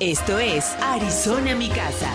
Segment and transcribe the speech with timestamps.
[0.00, 2.08] Esto es Arizona Mi Casa.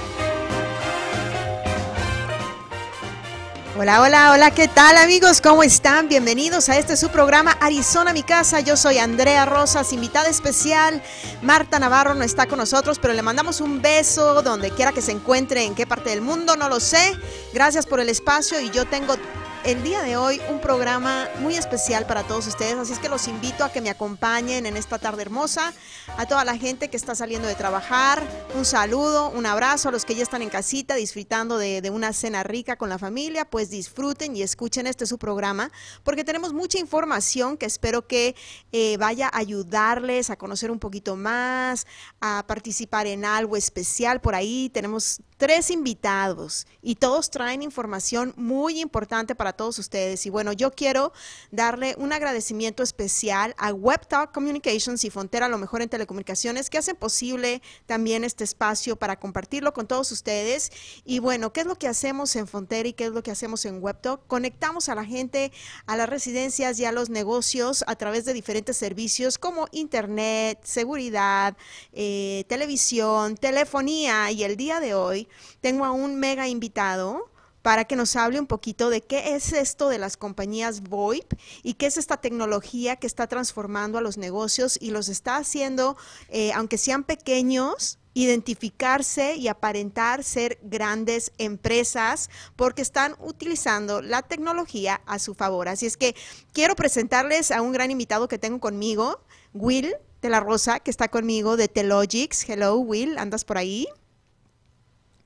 [3.78, 5.42] Hola, hola, hola, ¿qué tal amigos?
[5.42, 6.08] ¿Cómo están?
[6.08, 8.62] Bienvenidos a este su programa Arizona Mi Casa.
[8.62, 11.04] Yo soy Andrea Rosas, invitada especial.
[11.42, 15.12] Marta Navarro no está con nosotros, pero le mandamos un beso donde quiera que se
[15.12, 17.18] encuentre, en qué parte del mundo, no lo sé.
[17.54, 19.18] Gracias por el espacio y yo tengo
[19.66, 23.30] el día de hoy un programa muy especial para todos ustedes, así es que los
[23.30, 25.74] invito a que me acompañen en esta tarde hermosa,
[26.18, 30.04] a toda la gente que está saliendo de trabajar, un saludo, un abrazo a los
[30.04, 34.36] que ya están en casita disfrutando de, una cena rica con la familia, pues disfruten
[34.36, 35.72] y escuchen este su programa,
[36.04, 38.36] porque tenemos mucha información que espero que
[38.72, 41.88] eh, vaya a ayudarles a conocer un poquito más,
[42.20, 44.70] a participar en algo especial por ahí.
[44.74, 50.26] Tenemos tres invitados y todos traen información muy importante para todos ustedes.
[50.26, 51.12] Y bueno, yo quiero
[51.52, 56.78] darle un agradecimiento especial a WebTalk Communications y Frontera, a lo mejor en telecomunicaciones, que
[56.78, 60.72] hacen posible también este espacio para compartirlo con todos ustedes.
[61.04, 63.66] Y bueno, ¿qué es lo que hacemos en Frontera y qué es lo que hacemos
[63.66, 64.26] en WebTalk?
[64.28, 65.52] Conectamos a la gente,
[65.88, 71.58] a las residencias y a los negocios a través de diferentes servicios como Internet, seguridad,
[71.92, 74.32] eh, televisión, telefonía.
[74.32, 75.28] Y el día de hoy
[75.62, 77.30] tengo a un mega invitado
[77.64, 81.76] para que nos hable un poquito de qué es esto de las compañías VoIP y
[81.76, 85.98] qué es esta tecnología que está transformando a los negocios y los está haciendo,
[86.30, 95.02] eh, aunque sean pequeños, identificarse y aparentar ser grandes empresas porque están utilizando la tecnología
[95.06, 95.68] a su favor.
[95.68, 96.16] Así es que
[96.52, 99.24] quiero presentarles a un gran invitado que tengo conmigo,
[99.54, 102.48] Will de la Rosa, que está conmigo de Telogics.
[102.48, 103.88] Hello, Will, ¿andas por ahí?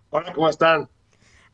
[0.10, 0.90] Hola, ¿cómo están?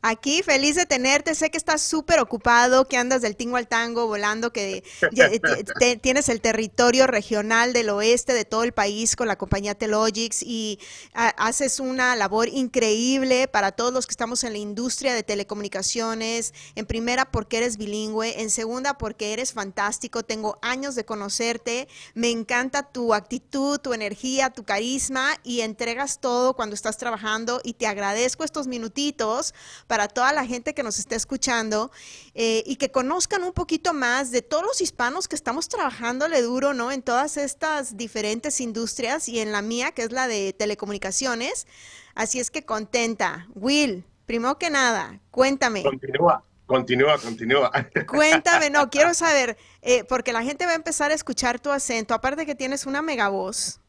[0.06, 1.34] Aquí, feliz de tenerte.
[1.34, 4.84] Sé que estás súper ocupado, que andas del tingo al tango volando, que
[6.02, 10.78] tienes el territorio regional del oeste de todo el país con la compañía Telogics y
[11.14, 16.52] haces una labor increíble para todos los que estamos en la industria de telecomunicaciones.
[16.74, 18.42] En primera, porque eres bilingüe.
[18.42, 20.22] En segunda, porque eres fantástico.
[20.22, 21.88] Tengo años de conocerte.
[22.12, 27.72] Me encanta tu actitud, tu energía, tu carisma y entregas todo cuando estás trabajando y
[27.72, 29.54] te agradezco estos minutitos
[29.86, 31.90] para toda la gente que nos está escuchando
[32.34, 36.74] eh, y que conozcan un poquito más de todos los hispanos que estamos trabajándole duro,
[36.74, 36.92] ¿no?
[36.92, 41.66] En todas estas diferentes industrias y en la mía, que es la de telecomunicaciones.
[42.14, 43.46] Así es que contenta.
[43.54, 45.82] Will, primero que nada, cuéntame.
[45.82, 46.44] Continúa.
[46.66, 47.70] Continúa, continúa.
[48.08, 52.14] Cuéntame, no, quiero saber, eh, porque la gente va a empezar a escuchar tu acento,
[52.14, 53.80] aparte que tienes una mega voz,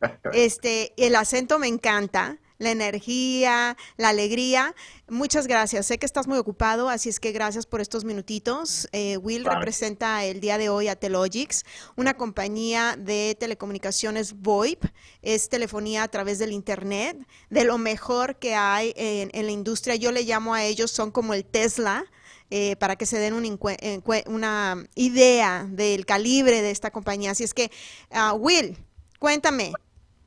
[0.32, 4.74] este, el acento me encanta la energía, la alegría.
[5.08, 5.86] Muchas gracias.
[5.86, 8.88] Sé que estás muy ocupado, así es que gracias por estos minutitos.
[8.92, 11.64] Eh, Will representa el día de hoy a Telogics,
[11.96, 14.84] una compañía de telecomunicaciones VoIP,
[15.22, 17.18] es telefonía a través del Internet,
[17.50, 19.96] de lo mejor que hay en, la industria.
[19.96, 22.04] Yo le llamo a ellos, son como el Tesla.
[22.48, 27.32] Eh, para que se den una idea del calibre de esta compañía.
[27.32, 27.72] Así es que,
[28.12, 28.78] uh, Will,
[29.18, 29.72] cuéntame,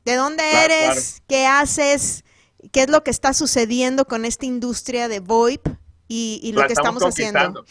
[0.04, 1.22] ¿De dónde eres?
[1.28, 2.24] ¿Qué haces?
[2.72, 5.66] ¿Qué es lo que está sucediendo con esta industria de VoIP
[6.08, 7.64] y, lo que estamos, haciendo?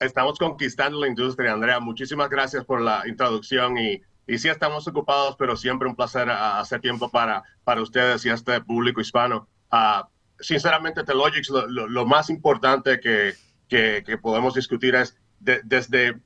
[0.00, 1.78] Estamos conquistando la industria, Andrea.
[1.80, 6.60] Muchísimas gracias por la introducción y, y sí estamos ocupados, pero siempre un placer ah,
[6.60, 9.48] hacer tiempo para, para ustedes y este público hispano.
[9.70, 10.04] Uh,
[10.40, 13.34] sinceramente, Telogics, lo, lo, más importante que,
[13.68, 16.20] que, que, podemos discutir es desde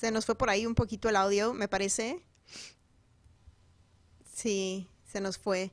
[0.00, 2.22] Se nos fue por ahí un poquito el audio, me parece.
[4.32, 5.72] Sí, se nos fue.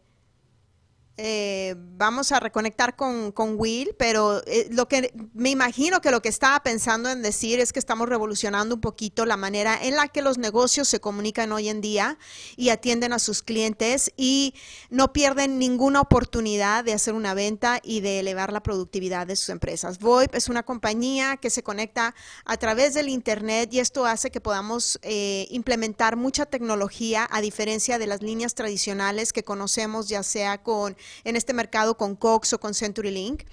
[1.20, 6.30] Eh, vamos a reconectar con, Will, pero eh, lo que me imagino que lo que
[6.30, 10.22] estaba pensando en decir es que estamos revolucionando un poquito la manera en la que
[10.22, 12.20] los negocios se comunican hoy en día
[12.56, 14.54] y atienden a sus clientes y
[14.92, 19.50] no pierden ninguna oportunidad de hacer una venta y de elevar la productividad de sus
[19.50, 19.98] empresas.
[19.98, 22.14] VoIP es una compañía que se conecta
[22.46, 27.98] a través del Internet y esto hace que podamos eh, implementar mucha tecnología a diferencia
[27.98, 32.60] de las líneas tradicionales que conocemos, ya sea con en este mercado con Cox o
[32.60, 33.44] con CenturyLink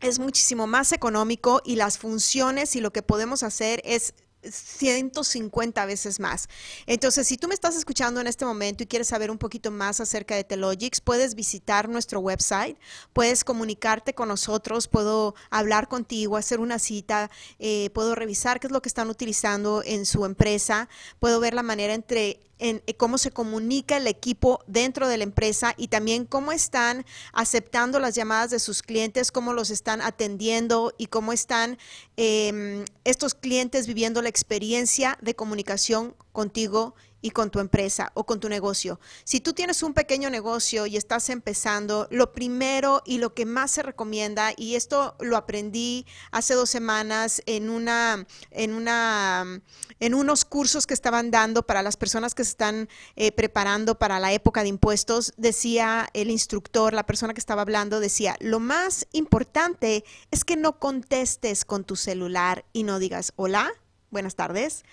[0.00, 6.20] es muchísimo más económico y las funciones y lo que podemos hacer es 150 veces
[6.20, 6.48] más.
[6.86, 10.00] Entonces, si tú me estás escuchando en este momento y quieres saber un poquito más
[10.00, 12.78] acerca de Telogix, puedes visitar nuestro website,
[13.12, 18.72] puedes comunicarte con nosotros, puedo hablar contigo, hacer una cita, eh, puedo revisar qué es
[18.72, 23.18] lo que están utilizando en su empresa, puedo ver la manera entre en eh, cómo
[23.18, 28.50] se comunica el equipo dentro de la empresa y también cómo están aceptando las llamadas
[28.50, 31.78] de sus clientes, cómo los están atendiendo y cómo están
[32.16, 38.40] em, estos clientes viviendo la experiencia de comunicación contigo y con tu empresa o con
[38.40, 39.00] tu negocio.
[39.24, 43.70] Si tú tienes un pequeño negocio y estás empezando, lo primero y lo que más
[43.70, 49.62] se recomienda, y esto lo aprendí hace dos semanas en una, en una,
[50.00, 54.18] en unos cursos que estaban dando para las personas que se están eh, preparando para
[54.20, 59.06] la época de impuestos, decía el instructor, la persona que estaba hablando, decía, lo más
[59.12, 63.72] importante es que no contestes con tu celular y no digas hola
[64.10, 64.84] buenas tardes,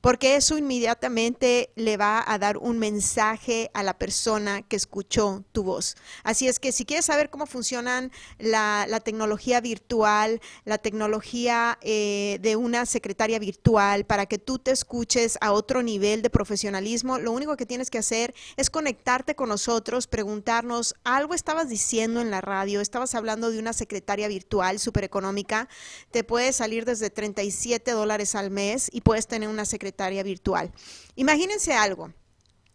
[0.00, 5.62] porque eso inmediatamente le va a dar un mensaje a la persona que escuchó tu
[5.62, 5.96] voz.
[6.24, 12.56] Así es que si quieres saber cómo funcionan la, tecnología virtual, la tecnología eh, de
[12.56, 17.56] una secretaria virtual, para que tú te escuches a otro nivel de profesionalismo, lo único
[17.56, 22.80] que tienes que hacer es conectarte con nosotros, preguntarnos, algo estabas diciendo en la radio,
[22.80, 25.68] estabas hablando de una secretaria virtual súper económica,
[26.10, 30.70] te puede salir desde 37 dólares al mes y puedes tener una secretaria virtual.
[31.14, 32.12] Imagínense algo.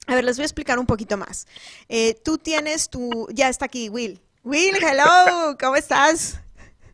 [0.08, 1.48] A ver, les voy a explicar un poquito más.
[1.88, 4.20] Eh, tú tienes tu, ya está aquí Will.
[4.44, 6.40] Will, hello, ¿cómo estás?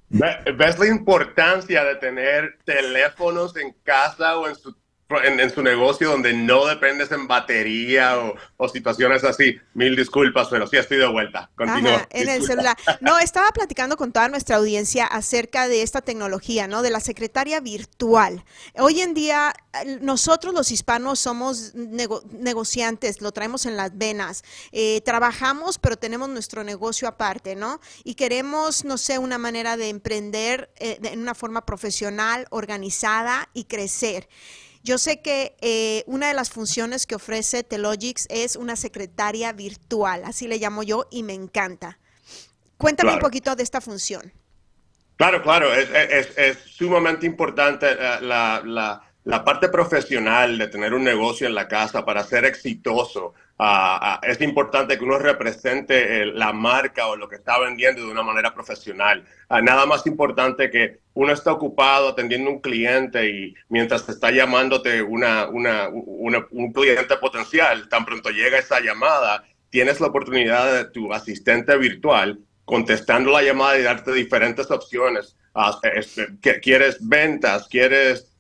[0.10, 4.74] ¿Ves la importancia de tener teléfonos en casa o en su
[5.10, 8.18] en, su negocio donde no dependes en batería
[8.58, 9.58] o, situaciones así.
[9.74, 11.50] Mil disculpas, pero sí estoy de vuelta.
[11.56, 12.08] Continúa.
[12.10, 12.76] en el celular.
[13.00, 16.82] No, estaba platicando con toda nuestra audiencia acerca de esta tecnología, ¿no?
[16.82, 18.44] De la secretaria virtual.
[18.78, 19.54] Hoy en día,
[20.02, 24.44] nosotros los hispanos somos negociantes, lo traemos en las venas.
[24.72, 27.80] Eh, trabajamos, pero tenemos nuestro negocio aparte, ¿no?
[28.04, 33.66] Y queremos, no sé, una manera de emprender eh, en una forma profesional, organizada y
[33.66, 34.28] crecer.
[34.88, 40.24] Yo sé que eh, una de las funciones que ofrece Telogix es una secretaria virtual,
[40.24, 42.00] así le llamo yo, y me encanta.
[42.78, 44.32] Cuéntame un poquito de esta función.
[45.18, 51.54] Claro, claro, es, sumamente importante eh, la, la parte profesional de tener un negocio en
[51.54, 53.34] la casa para ser exitoso
[54.24, 58.54] es importante que uno represente la marca o lo que está vendiendo de una manera
[58.54, 59.26] profesional.
[59.50, 65.50] nada más importante que uno está ocupado atendiendo un cliente y mientras está llamándote una,
[65.50, 72.40] un cliente potencial, tan pronto llega esa llamada, tienes la oportunidad de tu asistente virtual
[72.64, 75.36] contestando la llamada y darte diferentes opciones.
[76.62, 77.68] ¿Quieres ventas?
[77.68, 78.37] ¿Quieres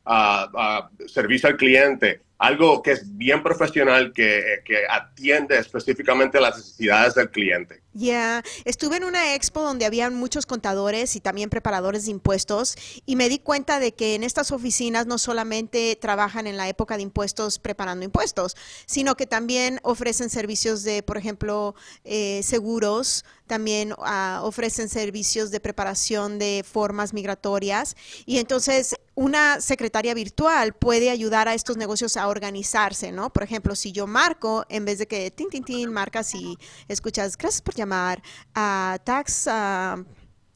[1.07, 2.21] servicio al cliente?
[2.39, 7.81] algo que es bien profesional, que, que atiende específicamente las necesidades del cliente.
[7.97, 12.75] Ya, estuve en una expo donde había muchos contadores y también preparadores de impuestos
[13.07, 16.95] y me di cuenta de que en estas oficinas no solamente trabajan en la época
[16.95, 18.55] de impuestos preparando impuestos,
[18.85, 21.73] sino que también ofrecen servicios de, por ejemplo,
[22.03, 27.95] eh, seguros, también ah, ofrecen servicios de preparación de formas migratorias
[28.27, 33.33] y entonces una secretaria virtual puede ayudar a estos negocios a organizarse, ¿no?
[33.33, 37.35] Por ejemplo, si yo marco, en vez de que tin, tin, tin, marcas y escuchas,
[37.35, 39.47] gracias por llamar a Tax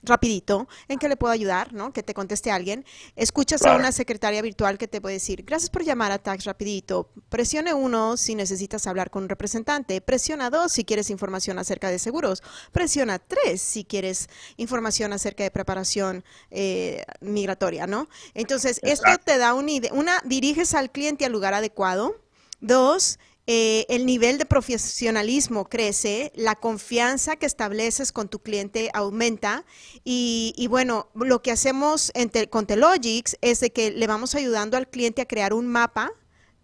[0.04, 1.94] rapidito en que le puedo ayudar, ¿no?
[1.94, 2.86] Que te conteste alguien.
[3.16, 7.10] Escuchas a una secretaria virtual que te puede decir, gracias por llamar a Tax rapidito.
[7.30, 10.02] Presione uno si necesitas hablar con un representante.
[10.02, 12.42] Presiona dos si quieres información acerca de seguros.
[12.72, 18.10] Presiona tres si quieres información acerca de preparación eh, migratoria, ¿no?
[18.34, 19.94] Entonces, esto te da una idea.
[19.94, 22.16] Una, diriges al cliente al lugar adecuado.
[22.60, 23.18] Dos,
[23.53, 29.65] eh, el nivel de profesionalismo crece, la confianza que estableces con tu cliente aumenta
[30.05, 32.13] y, bueno, lo que hacemos
[32.50, 36.13] con Telogix es de que le vamos ayudando al cliente a crear un mapa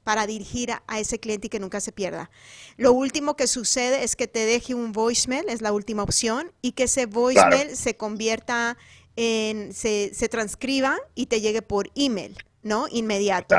[0.05, 2.31] para dirigir a, ese cliente y que nunca se pierda.
[2.77, 6.71] Lo último que sucede es que te deje un voicemail, es la última opción, y
[6.71, 8.77] que ese voicemail se convierta
[9.17, 12.87] en, se, se, transcriba y te llegue por email, ¿no?
[12.89, 13.57] Inmediato.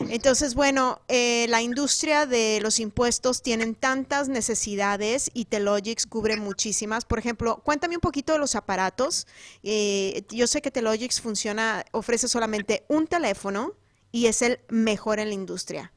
[0.00, 7.04] Entonces, bueno, eh, la industria de los impuestos tienen tantas necesidades y Telogix cubre muchísimas.
[7.04, 9.26] Por ejemplo, cuéntame un poquito de los aparatos.
[9.62, 13.74] Eh, yo sé que Telogix funciona, ofrece solamente un teléfono
[14.10, 15.92] y es el mejor en la industria.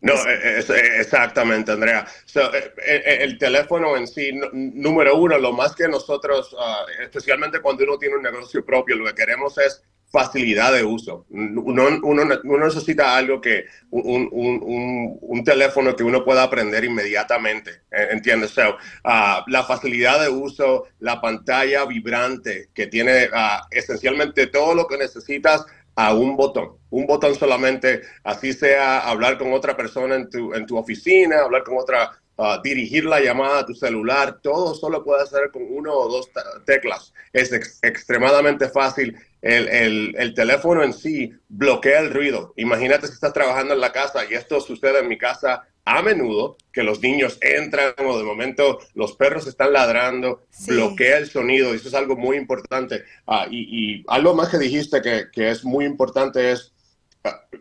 [0.00, 0.14] No,
[0.98, 2.06] exactamente, Andrea.
[2.34, 7.98] Eh, el, teléfono en sí, número uno, lo más que nosotros, ah, especialmente cuando uno
[7.98, 9.82] tiene un negocio propio, lo que queremos es
[10.16, 11.26] facilidad de uso.
[11.28, 12.24] Uno, uno,
[12.64, 18.52] necesita algo que, un, un, un, teléfono que uno pueda aprender inmediatamente, eh, ¿entiendes?
[18.52, 24.86] So, ah, la facilidad de uso, la pantalla vibrante que tiene ah, esencialmente todo lo
[24.86, 30.30] que necesitas a un botón, un botón solamente, así sea hablar con otra persona en
[30.30, 34.74] tu, en tu oficina, hablar con otra Uh, dirigir la llamada a tu celular, todo
[34.74, 36.28] solo puede hacer con uno o dos
[36.66, 37.14] teclas.
[37.32, 39.16] Es extremadamente fácil.
[39.42, 42.52] El, el, el, teléfono en sí bloquea el ruido.
[42.56, 46.56] Imagínate si estás trabajando en la casa y esto sucede en mi casa a menudo,
[46.72, 51.72] que los niños entran o de momento los perros están ladrando, bloquea el sonido.
[51.72, 53.04] Eso es algo muy importante.
[53.26, 56.74] Uh, y, y, algo más que dijiste que, que es muy importante es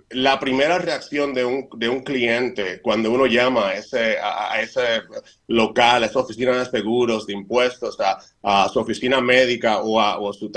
[0.10, 5.01] la primera reacción de un, de un cliente cuando uno llama a ese, a, ese
[5.48, 10.34] local, a esa oficina de seguros, de impuestos, a, a su oficina médica o a
[10.34, 10.51] su,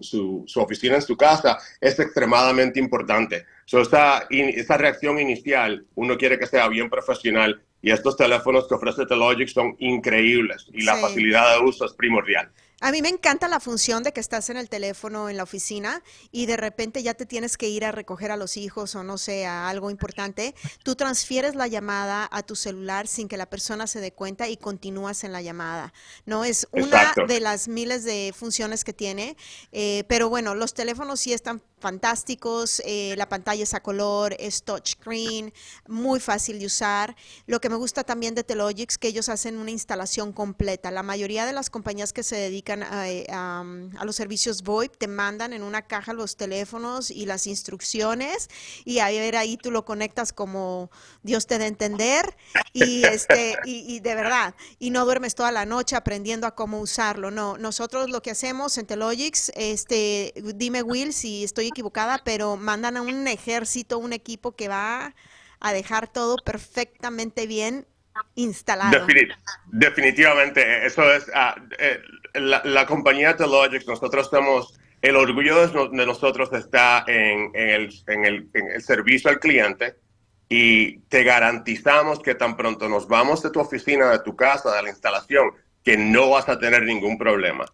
[0.00, 3.46] su, su, oficina en su casa, es extremadamente importante.
[3.64, 8.74] So, esa, esa reacción inicial, uno quiere que sea bien profesional y estos teléfonos que
[8.74, 12.50] ofrece Telogic son increíbles y la facilidad de uso es primordial.
[12.80, 16.02] A mí me encanta la función de que estás en el teléfono en la oficina
[16.30, 19.16] y de repente ya te tienes que ir a recoger a los hijos o no
[19.16, 20.54] sé, a algo importante.
[20.82, 24.58] Tú transfieres la llamada a tu celular sin que la persona se dé cuenta y
[24.58, 25.94] continúas en la llamada.
[26.26, 29.38] No es una de las miles de funciones que tiene,
[29.72, 34.64] eh, pero bueno, los teléfonos sí están fantásticos, eh, la pantalla es a color, es
[34.64, 35.52] touchscreen,
[35.86, 37.14] muy fácil de usar.
[37.46, 40.90] Lo que me gusta también de Telogix que ellos hacen una instalación completa.
[40.90, 43.62] La mayoría de las compañías que se dedican a, eh, a,
[44.04, 48.48] los servicios VoIP te mandan en una caja los teléfonos y las instrucciones
[48.84, 50.90] y a ver ahí tú lo conectas como
[51.22, 52.36] Dios te dé entender
[52.72, 57.30] y este y, de verdad y no duermes toda la noche aprendiendo a cómo usarlo.
[57.30, 62.96] No, nosotros lo que hacemos en Telogix, este, dime Will si estoy equivocada, pero mandan
[62.96, 65.14] a un ejército, un equipo que va
[65.60, 67.86] a dejar todo perfectamente bien
[68.34, 69.06] instalado.
[69.66, 72.00] definitivamente, eso es ah, eh,
[72.34, 78.70] la, compañía Telogix, nosotros estamos, el orgullo de, nosotros está en, el, en, el, en
[78.70, 79.96] el servicio al cliente
[80.48, 84.82] y te garantizamos que tan pronto nos vamos de tu oficina, de tu casa, de
[84.82, 85.50] la instalación,
[85.84, 87.66] que no vas a tener ningún problema.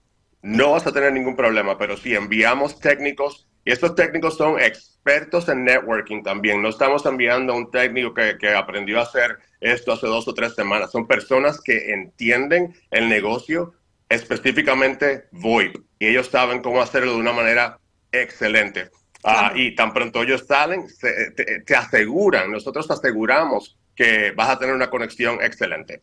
[0.43, 5.49] No vas a tener ningún problema, pero si enviamos técnicos y estos técnicos son expertos
[5.49, 6.61] en networking también.
[6.61, 10.35] No estamos enviando a un técnico que, que, aprendió a hacer esto hace dos o
[10.35, 10.91] tres semanas.
[10.91, 13.75] Son personas que entienden el negocio,
[14.09, 15.77] específicamente VoIP.
[16.01, 17.79] Y ellos saben cómo hacerlo de una manera
[18.11, 18.91] excelente.
[19.23, 24.75] Ah, y tan pronto ellos salen, te, te aseguran, nosotros aseguramos que vas a tener
[24.75, 26.03] una conexión excelente.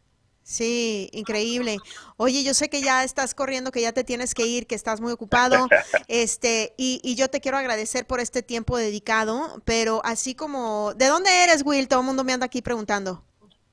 [0.50, 1.78] Sí, increíble.
[2.18, 5.00] Oye, yo sé que ya estás corriendo, que ya te tienes que ir, que estás
[5.00, 5.68] muy ocupado,
[6.08, 11.06] este, y, y, yo te quiero agradecer por este tiempo dedicado, pero así como, ¿de
[11.06, 11.88] dónde eres, Will?
[11.88, 13.24] Todo el mundo me anda aquí preguntando.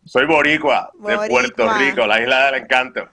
[0.04, 3.08] Soy boricua, de Puerto Rico, la isla del encanto.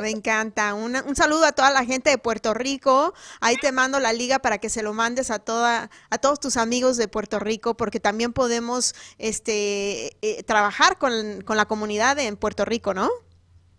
[0.00, 0.74] Me encanta.
[0.74, 3.14] un saludo a toda la gente de Puerto Rico.
[3.40, 6.56] Ahí te mando la liga para que se lo mandes a toda, a todos tus
[6.56, 12.36] amigos de Puerto Rico, porque también podemos este, eh, trabajar con, con, la comunidad en
[12.36, 13.10] Puerto Rico, ¿no?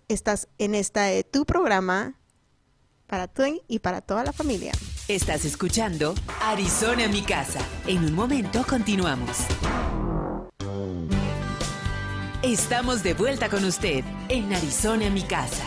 [0.57, 2.15] en esta, de tu programa
[3.07, 4.71] para tú y para toda la familia.
[5.07, 7.59] Estás escuchando Arizona mi casa.
[7.85, 9.37] En un momento continuamos.
[12.41, 15.63] Estamos de vuelta con usted en Arizona mi casa.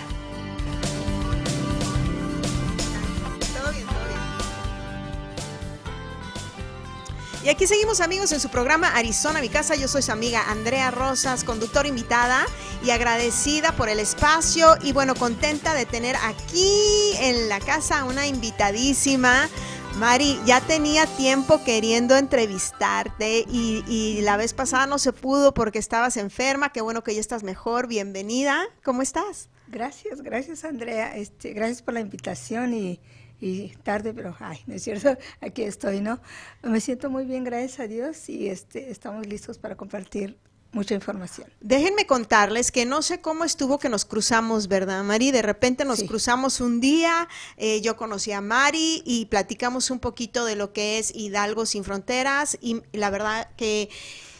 [7.45, 9.75] Y aquí seguimos amigos en su programa Arizona, mi casa.
[9.75, 12.47] Yo soy su amiga Andrea Rosas, conductor invitada
[12.83, 18.27] y agradecida por el espacio y bueno, contenta de tener aquí en la casa una
[18.27, 19.51] invitadísima.
[19.99, 25.79] Mari, ya tenía tiempo queriendo entrevistarte y, y, la vez pasada no se pudo porque
[25.79, 26.73] estabas enferma.
[26.73, 27.89] Qué bueno que ya estás mejor.
[27.89, 28.65] Bienvenida.
[28.83, 29.51] ¿Cómo estás?
[29.69, 31.15] Gracias, gracias Andrea.
[31.15, 33.01] Este, gracias por la invitación y
[33.41, 36.21] y tarde, pero ay, no es cierto, aquí estoy, ¿no?
[36.63, 40.39] Me siento muy bien, gracias a Dios, y este, estamos listos para compartir
[40.75, 41.49] mucha información.
[41.61, 45.31] Déjenme contarles que no sé cómo estuvo que nos cruzamos, ¿verdad, Mari?
[45.31, 50.45] De repente nos cruzamos un día, eh, yo conocí a Mari y platicamos un poquito
[50.45, 53.89] de lo que es Hidalgo sin fronteras y la verdad que...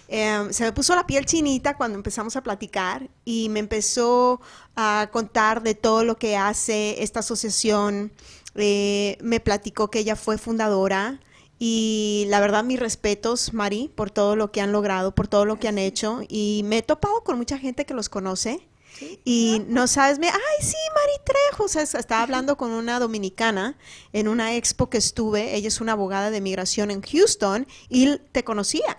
[0.09, 4.43] Eh, se me puso la piel chinita cuando empezamos a platicar y me empezó
[4.77, 8.13] a contar de todo lo que hace esta asociación
[8.55, 11.21] eh, me platicó que ella fue fundadora
[11.59, 15.59] y la verdad mis respetos, Mari, por todo lo que han logrado, por todo lo
[15.59, 18.69] que han hecho y me he topado con mucha gente que los conoce.
[19.25, 21.65] Y no sabes, me, ay, sí, Mari Trejo.
[21.65, 23.77] O sea, estaba hablando con una dominicana
[24.13, 25.57] en una expo que estuve.
[25.57, 28.97] Ella es una abogada de migración en Houston y te conocía.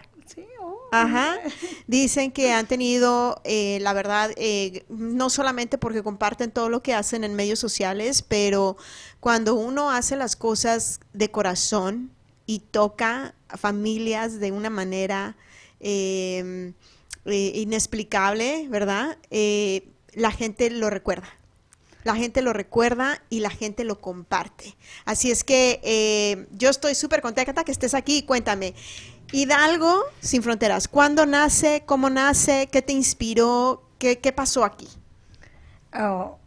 [1.01, 1.39] Ajá.
[1.87, 6.93] Dicen que han tenido, eh, la verdad, eh, no solamente porque comparten todo lo que
[6.93, 8.77] hacen en medios sociales, pero
[9.19, 12.11] cuando uno hace las cosas de corazón
[12.45, 15.35] y toca a familias de una manera
[15.79, 16.73] em,
[17.25, 19.17] eh, inexplicable, ¿verdad?
[20.13, 21.27] la gente lo recuerda
[22.05, 24.75] la gente lo recuerda y la gente lo comparte.
[25.05, 28.21] Así es que yo estoy súper contenta que estés aquí.
[28.21, 28.75] Cuéntame,
[29.31, 31.83] Hidalgo sin fronteras, ¿cuándo nace?
[31.85, 32.69] ¿Cómo nace?
[32.71, 33.83] ¿Qué te inspiró?
[33.97, 34.87] ¿Qué, pasó aquí?
[35.97, 36.37] Oh,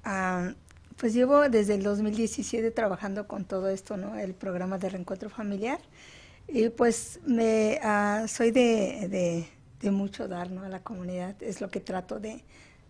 [0.96, 4.16] pues llevo desde el 2017 trabajando con todo esto, ¿no?
[4.16, 5.80] El programa de reencuentro familiar.
[6.46, 9.46] Y pues me ah, soy de,
[9.90, 10.62] mucho dar ¿no?
[10.62, 12.42] a la comunidad, es lo que trato de,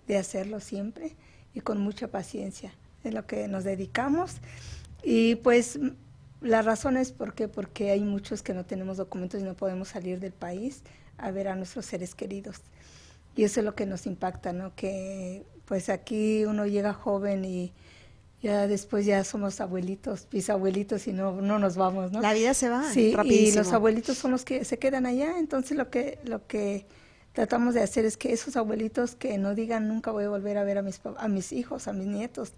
[0.06, 1.16] de hacerlo siempre
[1.54, 2.72] y con mucha paciencia.
[3.04, 4.36] Es lo que nos dedicamos.
[5.02, 5.78] Y pues
[6.40, 10.20] la razón es porque, porque hay muchos que no tenemos documentos y no podemos salir
[10.20, 10.82] del país
[11.16, 12.60] a ver a nuestros seres queridos.
[13.34, 14.74] Y eso es lo que nos impacta, ¿no?
[14.74, 17.72] Que pues aquí uno llega joven y
[18.42, 22.20] ya después ya somos abuelitos, bisabuelitos y no, no nos vamos, ¿no?
[22.20, 25.76] La vida se va sí, Y los abuelitos son los que se quedan allá, entonces
[25.76, 26.86] lo que, lo que
[27.32, 30.64] tratamos de hacer es que esos abuelitos que no digan nunca voy a volver a
[30.64, 32.52] ver a mis, a mis hijos, a mis nietos,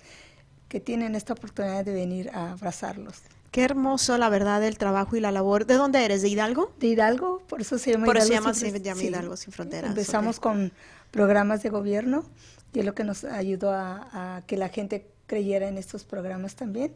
[0.68, 3.22] que tienen esta oportunidad de venir a abrazarlos.
[3.50, 5.66] Qué hermoso, la verdad, el trabajo y la labor.
[5.66, 6.22] ¿De dónde eres?
[6.22, 6.72] ¿De Hidalgo?
[6.78, 8.54] De Hidalgo, por eso se llama Hidalgo.
[8.54, 9.90] se llama, Hidalgo sin fronteras.
[9.90, 10.72] Empezamos con
[11.10, 12.24] programas de gobierno
[12.72, 16.92] y es lo que nos ayudó a, que la gente creyera en estos programas también.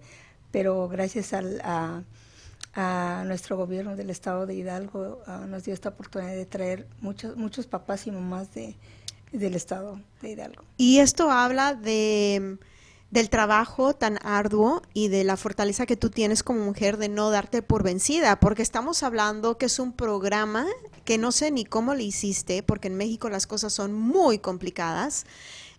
[0.52, 2.04] Pero gracias al, a,
[3.26, 8.06] nuestro gobierno del estado de Hidalgo nos dio esta oportunidad de traer muchos, muchos papás
[8.06, 8.76] y mamás de,
[9.32, 10.62] del estado de Hidalgo.
[10.76, 12.58] Y esto habla de
[13.14, 17.30] del trabajo tan arduo y de la fortaleza que tú tienes como mujer de no
[17.30, 20.66] darte por vencida, porque estamos hablando que es un programa
[21.04, 25.26] que no sé ni cómo le hiciste, porque en México las cosas son muy complicadas,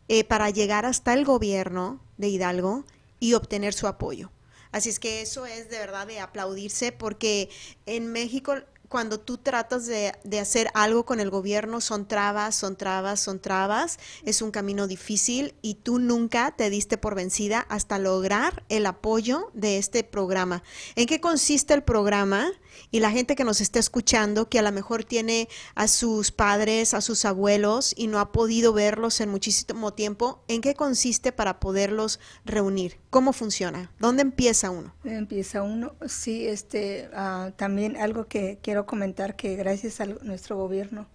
[0.08, 2.86] eh, para llegar hasta el gobierno de Hidalgo
[3.20, 4.32] y obtener su apoyo.
[4.72, 7.50] Así es que eso es de verdad de aplaudirse, porque
[7.86, 8.56] en México
[8.96, 14.00] cuando tú tratas de, hacer algo con el gobierno, son trabas, son trabas, son trabas,
[14.24, 19.52] es un camino difícil y tú nunca te diste por vencida hasta lograr el apoyo
[19.54, 20.64] de este programa.
[20.96, 22.50] ¿En qué consiste el programa?
[22.92, 26.94] Y la gente que nos está escuchando, que a lo mejor tiene a sus padres,
[26.94, 31.60] a sus abuelos y no ha podido verlos en muchísimo tiempo, ¿en qué consiste para
[31.60, 32.98] poderlos reunir?
[33.10, 33.92] ¿Cómo funciona?
[34.00, 34.94] ¿Dónde empieza uno?
[35.04, 41.08] Empieza uno, sí, este, uh, también algo que quiero comentar que gracias a nuestro gobierno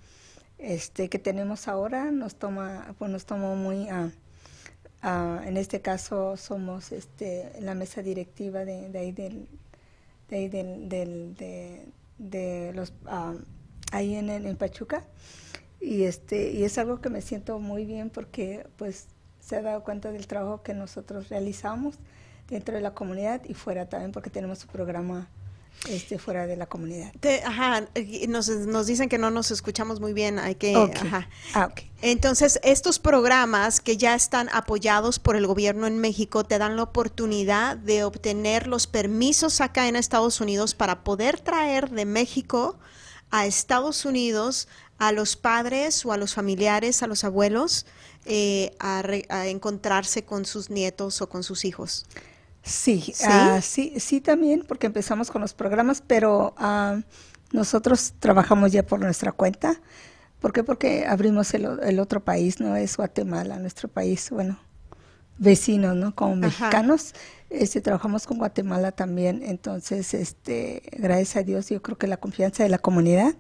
[0.59, 3.91] este, que tenemos ahora nos toma, pues nos tomó muy...
[3.91, 4.11] Uh,
[5.03, 9.49] Uh, en este caso somos este, la mesa directiva de, de ahí del,
[10.31, 11.89] de, del, del, de,
[12.19, 13.35] de los ah,
[13.93, 15.05] ahí en, en, Pachuca.
[15.81, 19.09] Y este y es algo que me siento muy bien porque pues
[19.41, 21.97] se ha dado cuenta del trabajo que nosotros realizamos
[22.49, 25.29] dentro de la comunidad y fuera también porque tenemos un programa
[25.89, 27.13] este, fuera de la comunidad.
[27.45, 27.89] ajá,
[28.29, 30.77] nos, nos, dicen que no nos escuchamos muy bien, hay que...
[30.77, 31.29] Ajá.
[31.55, 31.71] Ah,
[32.03, 36.83] Entonces, estos programas que ya están apoyados por el gobierno en México te dan la
[36.83, 42.79] oportunidad de obtener los permisos acá en Estados Unidos para poder traer de México
[43.31, 47.87] a Estados Unidos a los padres o a los familiares, a los abuelos,
[48.27, 52.05] eh, a, a encontrarse con sus nietos o con sus hijos.
[52.63, 53.27] Sí, sí,
[53.63, 56.55] sí, sí, también, porque empezamos con los programas, pero
[57.53, 59.81] nosotros trabajamos ya por nuestra cuenta.
[60.41, 60.65] ¿Por qué?
[60.65, 62.77] Porque abrimos el, el, otro país, ¿no?
[62.77, 64.59] Es Guatemala, nuestro país, bueno,
[65.39, 66.15] vecinos, ¿no?
[66.15, 67.15] Como mexicanos.
[67.51, 72.63] Este, trabajamos con Guatemala también, entonces, este, gracias a Dios, yo creo que la confianza
[72.63, 73.35] de la comunidad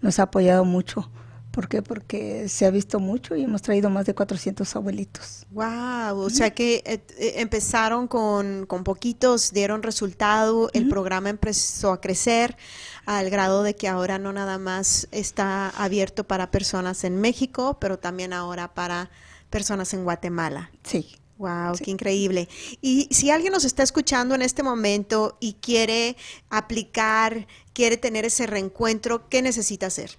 [0.00, 1.10] nos ha apoyado mucho.
[1.52, 1.82] ¿Por qué?
[1.82, 5.46] Porque se ha visto mucho y hemos traído más de 400 abuelitos.
[5.50, 6.18] ¡Wow!
[6.18, 12.00] O sea que eh, eh, empezaron con, con, poquitos, dieron resultado, el programa empezó a
[12.00, 12.56] crecer
[13.04, 17.98] al grado de que ahora no nada más está abierto para personas en México, pero
[17.98, 19.10] también ahora para
[19.50, 20.70] personas en Guatemala.
[20.84, 21.16] Sí.
[21.36, 22.48] Wow, qué increíble.
[22.80, 26.16] Y si alguien nos está escuchando en este momento y quiere
[26.50, 30.18] aplicar, quiere tener ese reencuentro, ¿qué necesita hacer?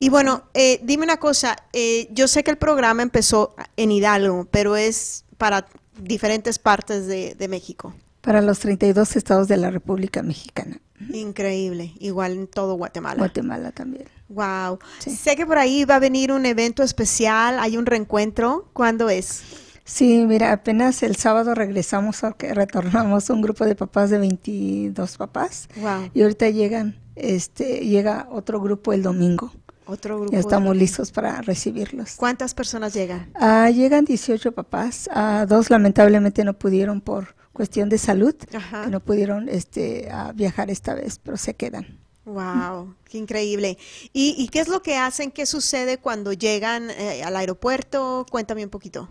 [0.00, 4.48] Y bueno, eh, dime una cosa, eh, yo sé que el programa empezó en Hidalgo,
[4.50, 5.68] pero es para
[6.00, 7.94] diferentes partes de, de México.
[8.22, 10.80] Para los 32 estados de la República Mexicana.
[11.12, 13.18] Increíble, igual en todo Guatemala.
[13.18, 14.04] Guatemala también.
[14.28, 14.78] Wow.
[14.98, 18.68] Sé que por ahí va a venir un evento especial, hay un reencuentro.
[18.72, 19.42] ¿Cuándo es?
[19.84, 25.68] Sí, mira, apenas el sábado regresamos, retornamos un grupo de papás de 22 papás.
[25.76, 26.10] Wow.
[26.14, 29.52] Y ahorita llegan, este, llega otro grupo el domingo.
[29.86, 30.32] Otro grupo.
[30.32, 32.14] Ya estamos listos para recibirlos.
[32.16, 33.30] ¿Cuántas personas llegan?
[33.34, 35.10] Ah, llegan 18 papás.
[35.12, 40.94] Ah, dos lamentablemente no pudieron por cuestión de salud, que no pudieron este, viajar esta
[40.94, 41.98] vez, pero se quedan.
[42.24, 43.78] Wow, qué increíble.
[44.12, 45.32] ¿Y, qué es lo que hacen?
[45.32, 48.26] ¿Qué sucede cuando llegan eh, al aeropuerto?
[48.30, 49.08] Cuéntame un poquito.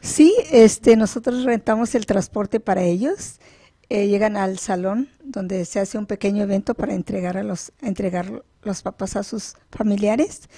[0.00, 3.38] Sí, este, nosotros rentamos el transporte para ellos.
[3.88, 8.42] Eh, llegan al salón donde se hace un pequeño evento para entregar a los entregar
[8.62, 10.48] los papás a sus familiares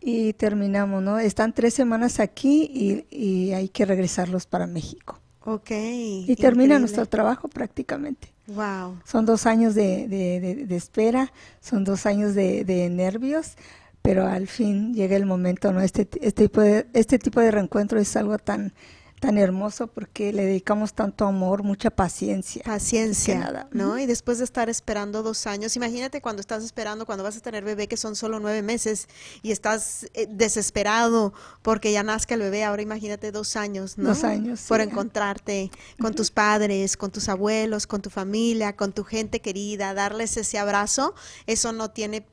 [0.00, 1.18] y terminamos, ¿no?
[1.18, 5.20] Están tres semanas aquí y, y hay que regresarlos para México.
[5.44, 5.70] Ok.
[5.70, 8.32] Y termina nuestro trabajo prácticamente.
[8.46, 8.98] Wow.
[9.04, 13.56] Son dos años de, de, de, espera, son dos años de, nervios,
[14.02, 15.80] pero al fin llega el momento, ¿no?
[15.80, 18.72] Este, este, tipo de, este tipo de reencuentro es algo tan
[19.20, 22.62] tan hermoso porque le dedicamos tanto amor, mucha paciencia.
[22.64, 23.68] Paciencia, nada.
[23.70, 23.98] ¿no?
[23.98, 27.62] Y después de estar esperando dos años, imagínate cuando estás esperando, cuando vas a tener
[27.62, 29.08] bebé, que son solo nueve meses,
[29.42, 34.08] y estás eh, desesperado porque ya nazca el bebé, ahora imagínate dos años, ¿no?
[34.08, 34.62] Dos años.
[34.66, 39.92] Por encontrarte con tus padres, con tus abuelos, con tu familia, con tu gente querida,
[39.92, 41.14] darles ese abrazo,
[41.46, 42.26] eso no tiene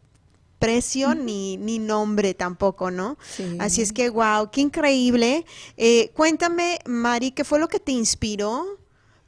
[0.60, 3.18] precio ni, ni nombre tampoco, ¿no?
[3.60, 5.46] Así es que, wow, qué increíble.
[5.78, 8.66] Eh, cuéntame, Mari, ¿qué fue lo que te inspiró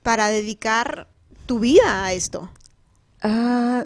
[0.04, 1.08] para dedicar
[1.46, 2.50] tu vida a esto?
[3.22, 3.86] Ah,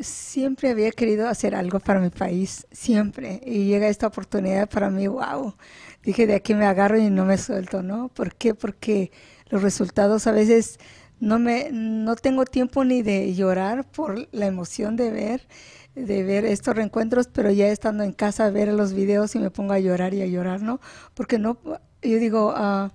[0.00, 3.40] siempre había querido hacer algo para mi país, siempre.
[3.44, 5.54] Y llega esta oportunidad para mí, wow.
[6.02, 8.08] Dije, de aquí me agarro y no me suelto, ¿no?
[8.08, 8.54] ¿Por qué?
[8.54, 9.12] Porque
[9.48, 10.78] los resultados a veces
[11.20, 15.46] no me no tengo tiempo ni de llorar por la emoción de ver
[15.94, 19.72] de ver estos reencuentros, pero ya estando en casa ver los videos y me pongo
[19.72, 20.80] a llorar y a llorar, ¿no?
[21.14, 21.58] Porque no,
[22.02, 22.90] yo digo, uh,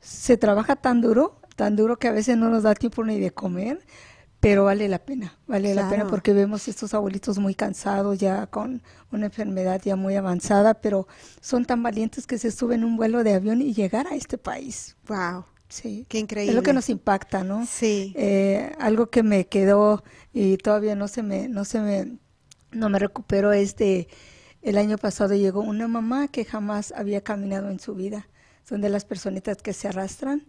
[0.00, 3.30] se trabaja tan duro, tan duro que a veces no nos da tiempo ni de
[3.30, 3.80] comer,
[4.40, 8.82] pero vale la pena, vale la pena porque vemos estos abuelitos muy cansados ya con
[9.12, 11.06] una enfermedad ya muy avanzada, pero
[11.40, 14.96] son tan valientes que se suben un vuelo de avión y llegar a este país.
[15.06, 15.44] Wow.
[15.68, 16.50] Sí, qué increíble.
[16.50, 17.64] Es lo que nos impacta, ¿no?
[17.64, 18.12] Sí.
[18.14, 22.18] Eh, algo que me quedó y todavía no se me, no se me,
[22.70, 24.08] no me recupero es de,
[24.62, 28.28] el año pasado llegó una mamá que jamás había caminado en su vida.
[28.68, 30.46] Son de las personitas que se arrastran.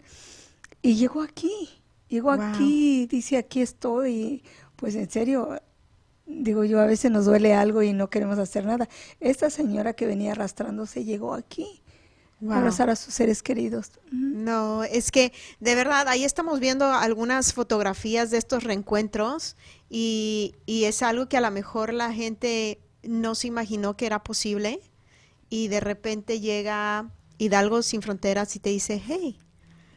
[0.82, 1.70] Y llegó aquí,
[2.08, 4.44] llegó aquí, dice aquí estoy.
[4.76, 5.60] Pues en serio,
[6.26, 8.88] digo yo, a veces nos duele algo y no queremos hacer nada.
[9.20, 11.83] Esta señora que venía arrastrándose llegó aquí
[12.52, 13.92] abrazar a sus seres queridos.
[14.12, 19.56] No, es que de verdad, ahí estamos viendo algunas fotografías de estos reencuentros
[19.90, 24.24] y, y es algo que a lo mejor la gente no se imaginó que era
[24.24, 24.80] posible
[25.50, 29.38] y de repente llega Hidalgo sin fronteras y te dice, hey,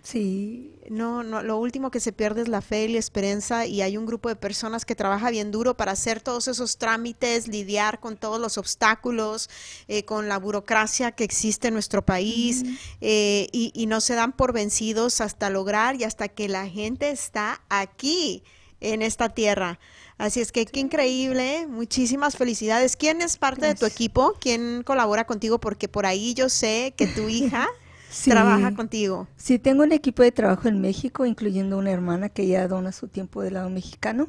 [0.06, 0.72] Sí.
[0.88, 3.96] No, no, lo último que se pierde es la fe y la esperanza y hay
[3.96, 8.16] un grupo de personas que trabaja bien duro para hacer todos esos trámites, lidiar con
[8.16, 9.50] todos los obstáculos,
[9.88, 12.62] eh, con la burocracia que existe en nuestro país
[13.00, 17.10] eh, y, y no se dan por vencidos hasta lograr y hasta que la gente
[17.10, 18.44] está aquí
[18.80, 19.80] en esta tierra.
[20.18, 22.94] Así es que qué increíble, muchísimas felicidades.
[22.94, 24.34] ¿Quién es parte de tu equipo?
[24.40, 25.58] ¿Quién colabora contigo?
[25.58, 27.66] Porque por ahí yo sé que tu hija
[28.24, 29.28] trabaja contigo.
[29.36, 33.08] Sí, tengo un equipo de trabajo en México, incluyendo una hermana que ya dona su
[33.08, 34.28] tiempo del lado mexicano.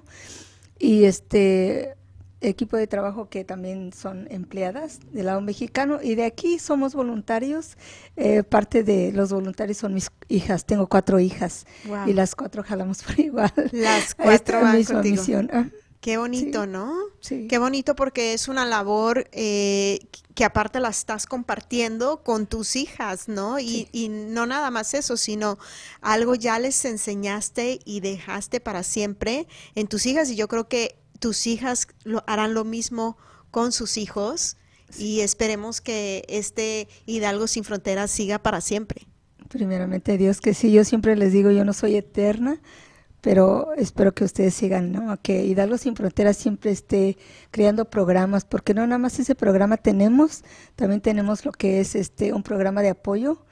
[0.79, 1.95] Y este
[2.41, 7.77] equipo de trabajo que también son empleadas del lado mexicano y de aquí somos voluntarios.
[8.15, 10.65] Eh, parte de los voluntarios son mis hijas.
[10.65, 11.65] Tengo cuatro hijas
[12.05, 13.51] y las cuatro jalamos por igual.
[13.71, 15.41] Las cuatro van contigo.
[15.51, 15.65] Ah.
[16.07, 16.95] Qué bonito, ¿no?
[17.19, 17.47] Sí.
[17.49, 19.99] Qué bonito porque es una labor eh,
[20.35, 23.59] que aparte la estás compartiendo con tus hijas, ¿no?
[23.59, 25.57] Y, y, no nada más eso, sino
[25.99, 30.97] algo ya les enseñaste y dejaste para siempre en tus hijas y yo creo que
[31.19, 33.17] tus hijas lo, harán lo mismo
[33.51, 34.55] con sus hijos
[34.97, 39.07] y esperemos que este Hidalgo sin fronteras siga para siempre.
[39.49, 42.61] Primeramente Dios que sí, yo siempre les digo, yo no soy eterna,
[43.27, 45.21] pero espero que ustedes sigan, ¿no?
[45.21, 47.17] Que Hidalgo Sin Fronteras siempre esté
[47.51, 50.45] creando programas, porque no nada más ese programa tenemos,
[50.77, 53.45] también tenemos lo que es este un programa de apoyo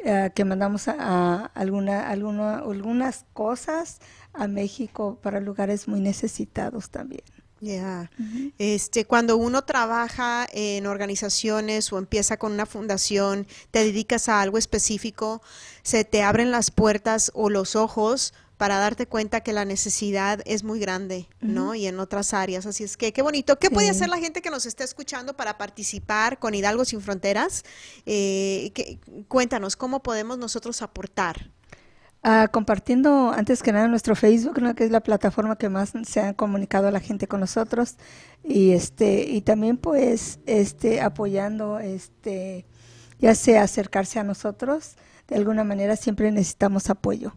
[0.00, 4.00] eh, que mandamos a, a alguna, alguna, algunas cosas
[4.34, 7.24] a México para lugares muy necesitados también.
[7.58, 8.10] Ya,
[8.58, 14.58] este, cuando uno trabaja en organizaciones o empieza con una fundación, te dedicas a algo
[14.58, 15.40] específico,
[15.82, 20.64] se te abren las puertas o los ojos para darte cuenta que la necesidad es
[20.64, 21.74] muy grande, ¿no?
[21.74, 22.66] Y en otras áreas.
[22.66, 23.58] Así es que qué bonito.
[23.58, 27.64] ¿Qué puede hacer la gente que nos esté escuchando para participar con Hidalgo Sin Fronteras?
[28.06, 31.50] Eh, cuéntanos, ¿cómo podemos nosotros aportar?
[32.24, 34.74] Uh, compartiendo antes que nada nuestro Facebook, ¿no?
[34.74, 37.98] que es la plataforma que más se ha comunicado a la gente con nosotros
[38.42, 42.66] y este y también pues este apoyando este
[43.20, 44.96] ya sea acercarse a nosotros
[45.28, 47.32] de alguna manera siempre necesitamos apoyo.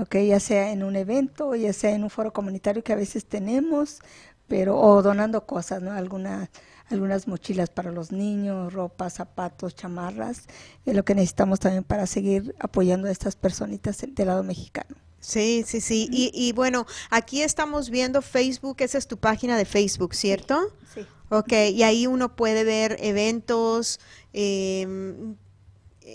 [0.00, 3.24] Okay, ya sea en un evento, ya sea en un foro comunitario que a veces
[3.26, 4.00] tenemos,
[4.48, 5.92] pero o donando cosas, ¿no?
[5.92, 6.50] Alguna
[6.90, 10.42] algunas mochilas para los niños, ropa, zapatos, chamarras,
[10.84, 14.96] es lo que necesitamos también para seguir apoyando a estas personitas del lado mexicano.
[15.20, 16.08] Sí, sí, sí.
[16.10, 20.60] Y, y, bueno, aquí estamos viendo Facebook, esa es tu página de Facebook, ¿cierto?
[20.92, 21.06] Sí.
[21.30, 24.00] Ok, y ahí uno puede ver eventos,
[24.32, 24.86] eh,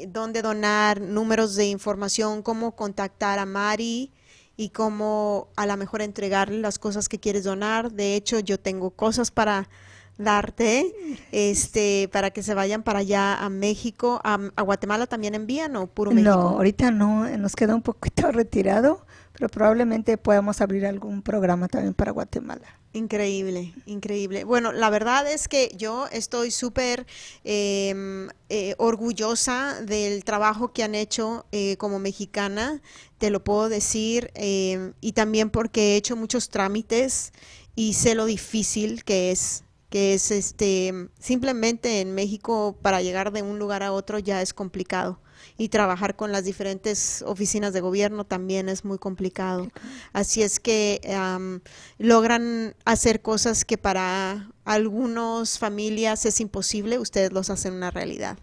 [0.08, 4.12] dónde donar, números de información, cómo contactar a Mari
[4.56, 7.92] y cómo a lo mejor entregarle las cosas que quieres donar.
[7.92, 9.70] De hecho, yo tengo cosas para
[10.18, 10.94] darte
[11.32, 14.20] este para que se vayan para allá a México.
[14.24, 16.32] A, a, Guatemala también envían o puro México.
[16.32, 19.06] no ahorita no nos queda un poquito retirado
[19.38, 24.44] pero probablemente podamos abrir algún programa también para Guatemala Increíble, increíble.
[24.44, 27.06] Bueno, la verdad es que yo estoy súper
[27.44, 32.82] eh, eh, orgullosa del trabajo que han hecho eh, como mexicana,
[33.20, 37.34] te lo puedo decir, em, y también porque he hecho muchos trámites
[37.76, 43.44] y sé lo difícil que es que es este simplemente en México para llegar de
[43.44, 45.20] un lugar a otro ya es complicado
[45.58, 49.68] y trabajar con las diferentes oficinas de gobierno también es muy complicado.
[50.14, 51.60] Así es que um,
[51.98, 58.38] logran hacer cosas que para algunas familias es imposible, ustedes los hacen una realidad.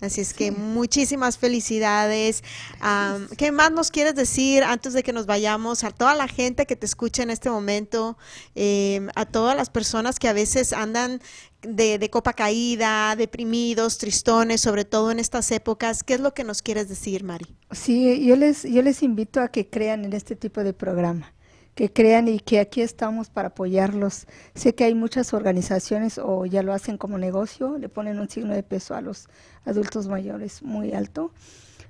[0.00, 2.44] Así es que muchísimas felicidades.
[2.82, 5.84] Um, ¿Qué más nos quieres decir antes de que nos vayamos?
[5.84, 8.18] A toda la gente que te escucha en este momento,
[8.54, 11.22] eh, a todas las personas que a veces andan
[11.66, 16.62] de, copa caída, deprimidos, tristones, sobre todo en estas épocas, ¿qué es lo que nos
[16.62, 17.46] quieres decir, Mari?
[17.70, 21.32] Sí, yo les, yo les invito a que crean en este tipo de programa
[21.76, 24.26] que crean y que aquí estamos para apoyarlos.
[24.54, 28.54] Sé que hay muchas organizaciones o ya lo hacen como negocio, le ponen un signo
[28.54, 29.28] de peso a los
[29.66, 31.34] adultos mayores muy alto,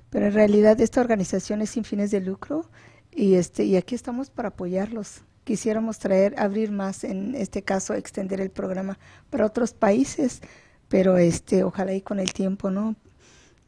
[0.09, 2.69] pero en realidad esta organización es sin fines de lucro
[3.11, 5.21] y este y aquí estamos para apoyarlos.
[5.47, 10.41] Quisiéramos traer, abrir más, en este caso, extender el programa para otros países,
[10.89, 12.97] pero este, ojalá y con el tiempo, ¿no?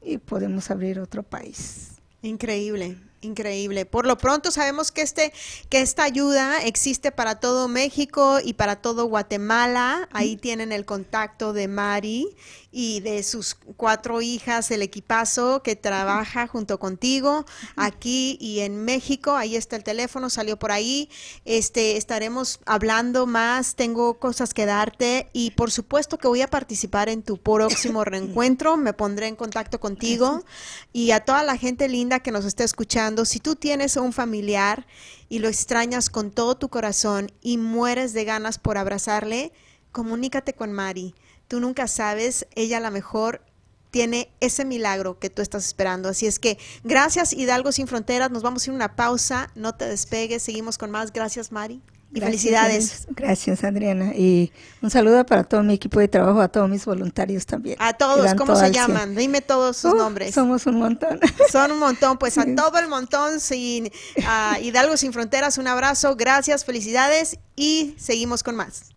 [0.02, 2.02] Y podemos abrir otro país.
[2.22, 3.86] Increíble, Increíble.
[3.86, 5.34] Por lo pronto sabemos que este
[5.70, 10.08] que esta ayuda existe para todo México y para todo Guatemala.
[10.14, 12.36] Ahí tienen el contacto de Mari
[12.72, 19.36] y de sus cuatro hijas, el equipazo que trabaja junto contigo aquí y en México.
[19.36, 21.10] Ahí está el teléfono, salió por ahí.
[21.46, 27.10] Este estaremos hablando más, tengo cosas que darte y por supuesto que voy a participar
[27.10, 30.46] en tu próximo reencuentro, me pondré en contacto contigo
[30.94, 34.86] y a toda la gente linda que nos esté escuchando, si tú tienes un familiar
[35.30, 39.52] y lo extrañas con todo tu corazón y mueres de ganas por abrazarle,
[39.92, 41.16] comunícate con Mari
[41.50, 43.42] Tú nunca sabes, ella a lo mejor
[43.90, 46.08] tiene ese milagro que tú estás esperando.
[46.10, 49.74] Así es que gracias Hidalgo Sin Fronteras, nos vamos a ir a una pausa, no
[49.74, 51.12] te despegues, seguimos con más.
[51.12, 51.82] Gracias Mari.
[52.12, 53.08] Y felicidades.
[53.10, 54.14] Gracias, Adriana.
[54.16, 57.78] Y un saludo para todo mi equipo de trabajo, a todos mis voluntarios también.
[57.80, 59.16] A todos, ¿cómo se llaman?
[59.16, 60.34] Dime todos sus nombres.
[60.34, 61.20] Somos un montón.
[61.52, 62.18] Son un montón.
[62.18, 63.92] Pues a todo el montón, sin,
[64.26, 68.90] a Hidalgo Sin Fronteras, un abrazo, gracias, felicidades y seguimos con más.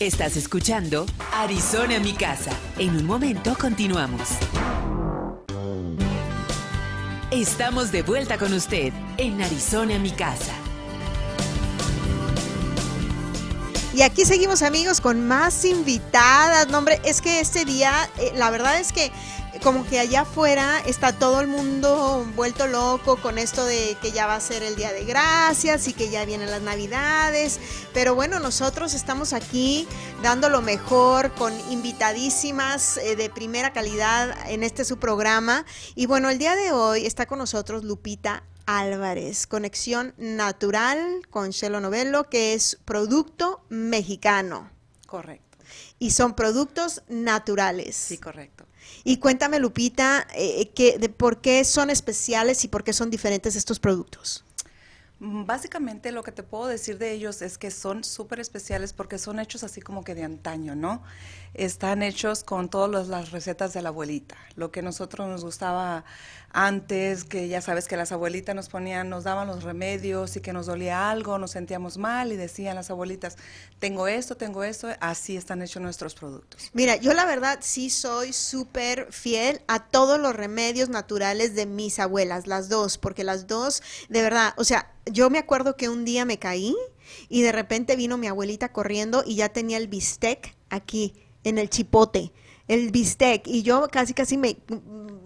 [0.00, 2.52] Estás escuchando Arizona mi casa.
[2.78, 4.28] En un momento continuamos.
[7.30, 10.54] Estamos de vuelta con usted en Arizona mi casa.
[13.98, 16.68] Y aquí seguimos amigos con más invitadas.
[16.68, 19.10] No, hombre, es que este día, eh, la verdad es que
[19.60, 24.28] como que allá afuera está todo el mundo vuelto loco con esto de que ya
[24.28, 27.58] va a ser el Día de Gracias y que ya vienen las Navidades.
[27.92, 29.88] Pero bueno, nosotros estamos aquí
[30.22, 35.66] dando lo mejor con invitadísimas eh, de primera calidad en este su programa.
[35.96, 41.80] Y bueno, el día de hoy está con nosotros Lupita Álvarez, Conexión Natural con Chelo
[41.80, 44.70] Novello, que es producto mexicano.
[45.06, 45.56] Correcto.
[45.98, 47.96] Y son productos naturales.
[47.96, 48.66] Sí, correcto.
[49.04, 53.56] Y cuéntame, Lupita, eh, que, de por qué son especiales y por qué son diferentes
[53.56, 54.44] estos productos.
[55.20, 59.18] Mm, básicamente lo que te puedo decir de ellos es que son súper especiales porque
[59.18, 61.02] son hechos así como que de antaño, ¿no?
[61.54, 66.04] Están hechos con todas las recetas de la abuelita, lo que nosotros nos gustaba
[66.50, 70.52] antes, que ya sabes que las abuelitas nos ponían, nos daban los remedios y que
[70.52, 73.36] nos dolía algo, nos sentíamos mal y decían las abuelitas,
[73.80, 76.70] tengo esto, tengo esto, así están hechos nuestros productos.
[76.74, 81.98] Mira, yo la verdad sí soy súper fiel a todos los remedios naturales de mis
[81.98, 86.04] abuelas, las dos, porque las dos, de verdad, o sea, yo me acuerdo que un
[86.04, 86.74] día me caí
[87.28, 91.70] y de repente vino mi abuelita corriendo y ya tenía el bistec aquí en el
[91.70, 92.32] chipote,
[92.68, 94.58] el bistec y yo casi casi me,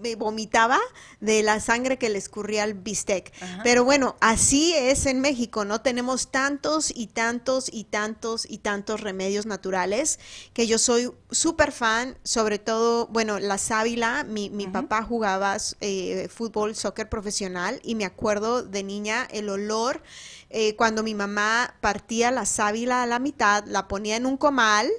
[0.03, 0.79] me vomitaba
[1.21, 3.33] de la sangre que le escurría al bistec.
[3.63, 5.81] Pero bueno, así es en México, ¿no?
[5.81, 10.19] Tenemos tantos y tantos y tantos y tantos remedios naturales
[10.53, 16.29] que yo soy súper fan, sobre todo, bueno, la sábila, mi, mi papá jugaba eh,
[16.33, 20.03] fútbol, soccer profesional y me acuerdo de niña el olor.
[20.51, 24.91] Eh, cuando mi mamá partía la sábila a la mitad, la ponía en un comal,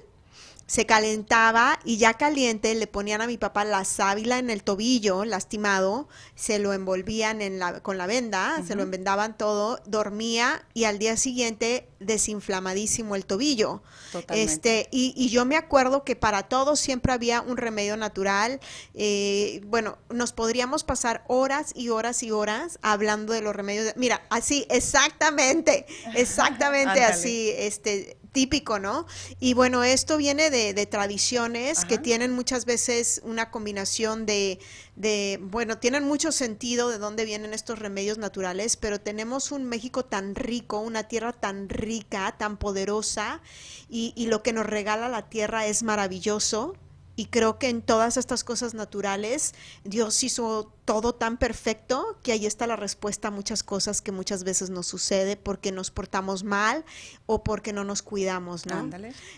[0.74, 5.24] se calentaba y ya caliente le ponían a mi papá la sábila en el tobillo,
[5.24, 10.86] lastimado, se lo envolvían en la, con la venda, se lo envendaban todo, dormía y
[10.86, 13.84] al día siguiente desinflamadísimo el tobillo.
[14.30, 18.60] Este, y, y, yo me acuerdo que para todos siempre había un remedio natural.
[18.96, 23.94] Eh, bueno, nos podríamos pasar horas y horas y horas hablando de los remedios.
[23.96, 29.06] mira, así, exactamente, exactamente así, este típico, ¿no?
[29.40, 34.60] Y bueno, esto viene de, tradiciones que tienen muchas veces una combinación de,
[34.98, 40.04] de, bueno, tienen mucho sentido de dónde vienen estos remedios naturales, pero tenemos un México
[40.04, 43.42] tan rico, una tierra tan rica, tan poderosa,
[43.90, 46.76] y, y lo que nos regala la tierra es maravilloso.
[47.16, 52.46] Y creo que en todas estas cosas naturales Dios hizo todo tan perfecto que ahí
[52.46, 56.84] está la respuesta a muchas cosas que muchas veces nos sucede porque nos portamos mal
[57.26, 58.90] o porque no nos cuidamos, ¿no?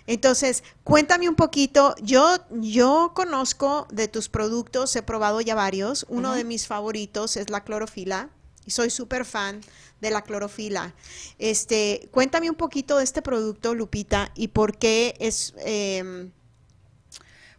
[0.08, 6.34] Entonces, cuéntame un poquito, yo yo conozco de tus productos, he probado ya varios, uno
[6.34, 8.30] de mis favoritos es la clorofila
[8.66, 9.62] y soy súper fan
[10.02, 10.94] de la clorofila.
[11.40, 16.30] Este, cuéntame un poquito de este producto, Lupita, y por qué es eh,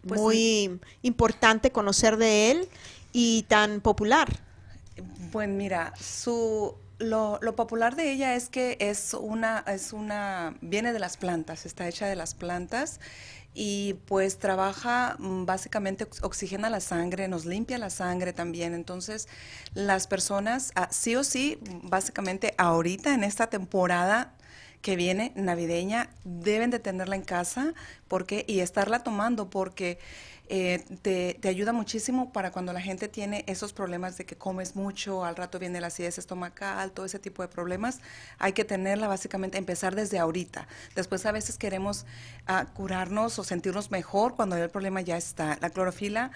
[0.06, 2.68] pues muy importante conocer de él
[3.12, 4.28] y tan popular.
[5.32, 10.92] Pues mira, su lo, lo, popular de ella es que es una, es una, viene
[10.92, 13.00] de las plantas, está hecha de las plantas
[13.52, 18.74] y pues trabaja mm, básicamente oxigena la sangre, nos limpia la sangre también.
[18.74, 19.28] Entonces
[19.74, 24.34] las personas, ah, sí o sí, básicamente ahorita en esta temporada
[24.86, 27.74] que viene navideña, deben de tenerla en casa
[28.06, 29.98] porque y estarla tomando porque
[30.48, 34.76] eh, te, te, ayuda muchísimo para cuando la gente tiene esos problemas de que comes
[34.76, 37.98] mucho, al rato viene la acidez estomacal, todo ese tipo de problemas.
[38.38, 40.68] Hay que tenerla básicamente, empezar desde ahorita.
[40.94, 42.06] Después a veces queremos
[42.48, 45.58] uh, curarnos o sentirnos mejor cuando el problema ya está.
[45.60, 46.30] La clorofila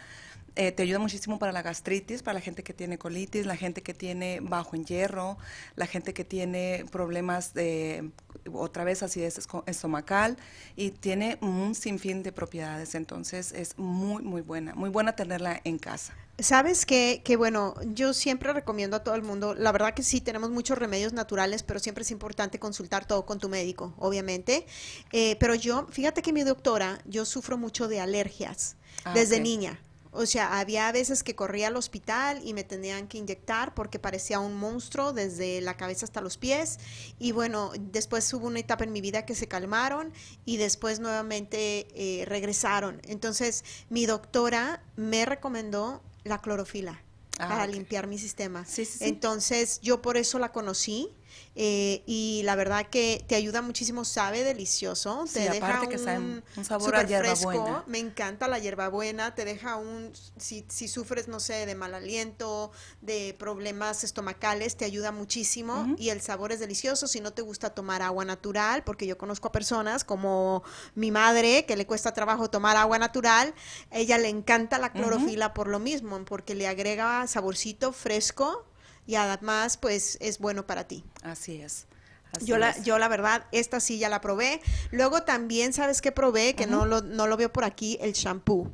[0.61, 3.81] eh, te ayuda muchísimo para la gastritis, para la gente que tiene colitis, la gente
[3.81, 5.39] que tiene bajo en hierro,
[5.75, 8.11] la gente que tiene problemas de,
[8.53, 10.37] otra vez, acidez estomacal
[10.77, 12.95] y tiene un sinfín de propiedades.
[12.95, 16.15] Entonces es muy, muy buena, muy buena tenerla en casa.
[16.39, 20.21] Sabes que, que, bueno, yo siempre recomiendo a todo el mundo, la verdad que sí,
[20.21, 24.67] tenemos muchos remedios naturales, pero siempre es importante consultar todo con tu médico, obviamente.
[25.11, 29.43] Eh, pero yo, fíjate que mi doctora, yo sufro mucho de alergias ah, desde okay.
[29.43, 29.81] niña.
[30.13, 34.41] O sea, había veces que corría al hospital y me tenían que inyectar porque parecía
[34.41, 36.79] un monstruo desde la cabeza hasta los pies.
[37.19, 40.13] Y bueno, después hubo una etapa en mi vida que se calmaron
[40.45, 43.01] y después nuevamente eh, regresaron.
[43.05, 47.03] Entonces, mi doctora me recomendó la clorofila
[47.39, 47.75] ah, para okay.
[47.75, 48.65] limpiar mi sistema.
[48.65, 49.05] Sí, sí, sí.
[49.05, 51.15] Entonces, yo por eso la conocí.
[51.57, 56.45] Eh, y la verdad que te ayuda muchísimo, sabe delicioso, sí, te deja que un,
[56.57, 61.41] un sabor a fresco, me encanta la hierbabuena, te deja un, si, si, sufres, no
[61.41, 62.71] sé, de mal aliento,
[63.01, 65.97] de problemas estomacales, te ayuda muchísimo uh -huh.
[65.99, 69.49] y el sabor es delicioso, si no te gusta tomar agua natural, porque yo conozco
[69.49, 70.63] a personas como
[70.95, 73.55] mi madre, que le cuesta trabajo tomar agua natural,
[73.91, 75.55] ella le encanta la clorofila uh -huh.
[75.55, 78.70] por lo mismo, porque le agrega saborcito fresco,
[79.07, 81.05] y además pues es bueno para ti.
[81.23, 81.87] Así es.
[82.33, 82.85] Así yo, la, es.
[82.85, 84.61] yo la verdad, esta sí ya la probé.
[84.93, 86.55] Luego también, ¿sabes qué probé?
[86.55, 86.71] Que uh -huh.
[86.71, 88.71] no, lo, no lo veo por aquí, el shampoo.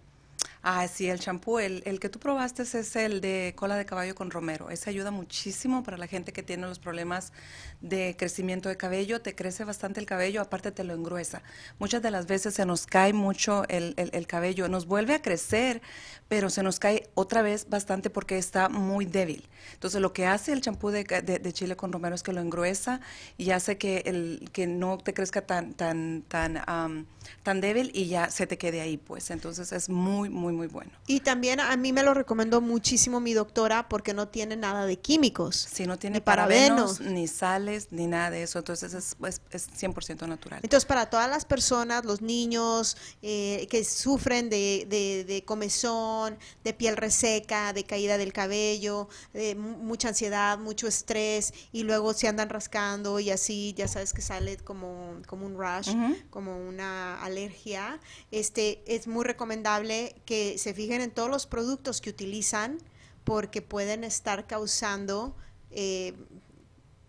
[0.68, 4.16] Ah, sí, el champú, el, el, que tú probaste es el de cola de caballo
[4.16, 4.68] con romero.
[4.68, 7.32] Ese ayuda muchísimo para la gente que tiene los problemas
[7.80, 9.20] de crecimiento de cabello.
[9.20, 11.40] Te crece bastante el cabello, aparte te lo engruesa.
[11.78, 15.22] Muchas de las veces se nos cae mucho el, el, el cabello, nos vuelve a
[15.22, 15.82] crecer,
[16.28, 19.48] pero se nos cae otra vez bastante porque está muy débil.
[19.74, 22.40] Entonces, lo que hace el champú de, de, de, chile con romero es que lo
[22.40, 23.00] engruesa
[23.36, 27.04] y hace que, el, que no te crezca tan, tan, tan, um,
[27.42, 29.30] tan débil y ya se te quede ahí, pues.
[29.30, 30.90] Entonces, es muy, muy, muy bueno.
[31.06, 34.98] Y también a mí me lo recomendó muchísimo mi doctora porque no tiene nada de
[34.98, 35.68] químicos.
[35.70, 38.58] Sí, no tiene ni parabenos, ni sales, ni nada de eso.
[38.58, 40.60] Entonces es, es, es 100% natural.
[40.62, 46.15] Entonces para todas las personas, los niños eh, que sufren de, de, de, comezón,
[46.64, 52.28] de piel reseca, de caída del cabello, de mucha ansiedad, mucho estrés y luego se
[52.28, 56.30] andan rascando y así, ya sabes que sale como, como un rash, uh -huh.
[56.30, 58.00] como una alergia,
[58.30, 62.78] este es muy recomendable que se fijen en todos los productos que utilizan
[63.24, 65.34] porque pueden estar causando,
[65.70, 66.14] eh,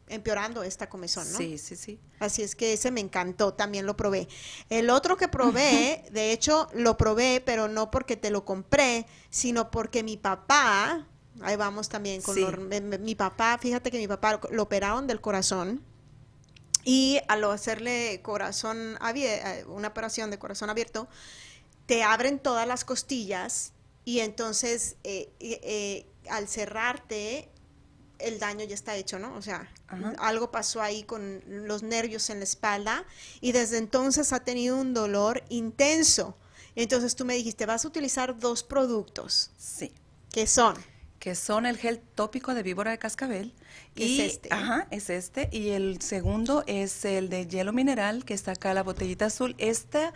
[0.10, 1.38] empeorando esta comezón, ¿no?
[1.38, 2.00] Sí, sí, sí.
[2.20, 4.28] Así es que ese me encantó, también lo probé.
[4.70, 9.70] El otro que probé, de hecho, lo probé, pero no porque te lo compré, sino
[9.70, 11.06] porque mi papá,
[11.42, 12.42] ahí vamos también con Sí.
[12.42, 15.84] lo- mi, mi papá, fíjate que mi papá lo operaron del corazón.
[16.84, 21.10] Y al hacerle corazón abierto, una operación de corazón abierto,
[21.86, 23.74] te abren todas las costillas
[24.06, 27.50] y entonces eh, eh, al cerrarte
[28.20, 29.36] el daño ya está hecho, ¿no?
[29.36, 30.14] O sea, Ajá.
[30.20, 33.06] algo pasó ahí con los nervios en la espalda
[33.42, 36.38] y desde entonces ha tenido un dolor intenso.
[36.76, 39.92] Entonces tú me dijiste, vas a utilizar dos productos, Sí.
[40.32, 40.76] que son
[41.20, 43.54] que son el gel tópico de víbora de cascabel.
[43.96, 44.50] Y, es este.
[44.54, 45.50] Ajá, es este.
[45.52, 49.56] Y el segundo es el de hielo mineral, que está acá la botellita azul.
[49.58, 50.14] Esta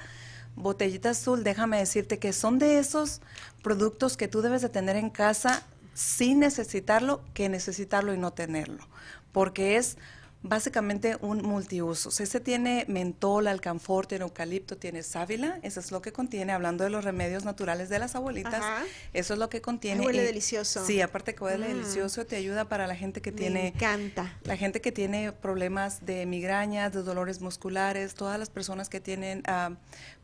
[0.56, 3.22] botellita azul, déjame decirte que son de esos
[3.64, 5.64] productos que tú debes de tener en casa
[5.94, 8.88] sin necesitarlo, que necesitarlo y no tenerlo.
[9.32, 9.98] Porque es
[10.44, 12.20] básicamente un multiusos.
[12.20, 16.90] Este tiene mentol, alcanfor, tiene eucalipto, tiene sábila, eso es lo que contiene, hablando de
[16.90, 18.84] los remedios naturales de las abuelitas, Ajá.
[19.14, 20.04] eso es lo que contiene.
[20.04, 20.84] Huele Y- delicioso.
[20.84, 21.74] Sí, aparte que huele Mm.
[21.78, 24.36] delicioso, te ayuda para la gente que me tiene encanta.
[24.44, 29.44] la gente que tiene problemas de migrañas, de dolores musculares, todas las personas que tienen
[29.46, 29.74] ah,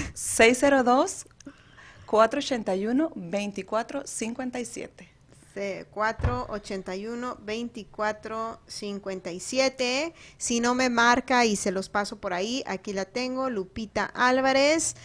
[3.78, 5.07] 602-481-2457.
[5.53, 10.13] C, 481 24 57.
[10.38, 14.95] Si no me marca y se los paso por ahí, aquí la tengo, Lupita Álvarez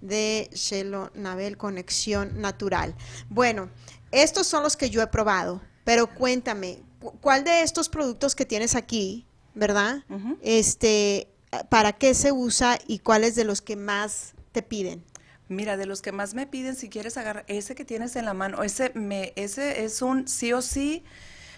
[0.00, 2.96] de Shelo Nabel Conexión Natural.
[3.28, 3.70] Bueno,
[4.10, 8.44] estos son los que yo he probado, pero cuéntame, cu- ¿cuál de estos productos que
[8.46, 10.04] tienes aquí, verdad?
[10.42, 11.28] Este,
[11.68, 15.02] ¿para qué se usa y cuáles de los que más te piden?
[15.48, 18.34] Mira, de los que más me piden, si quieres agarrar ese que tienes en la
[18.34, 21.02] mano, ese, me, ese es un sí o sí.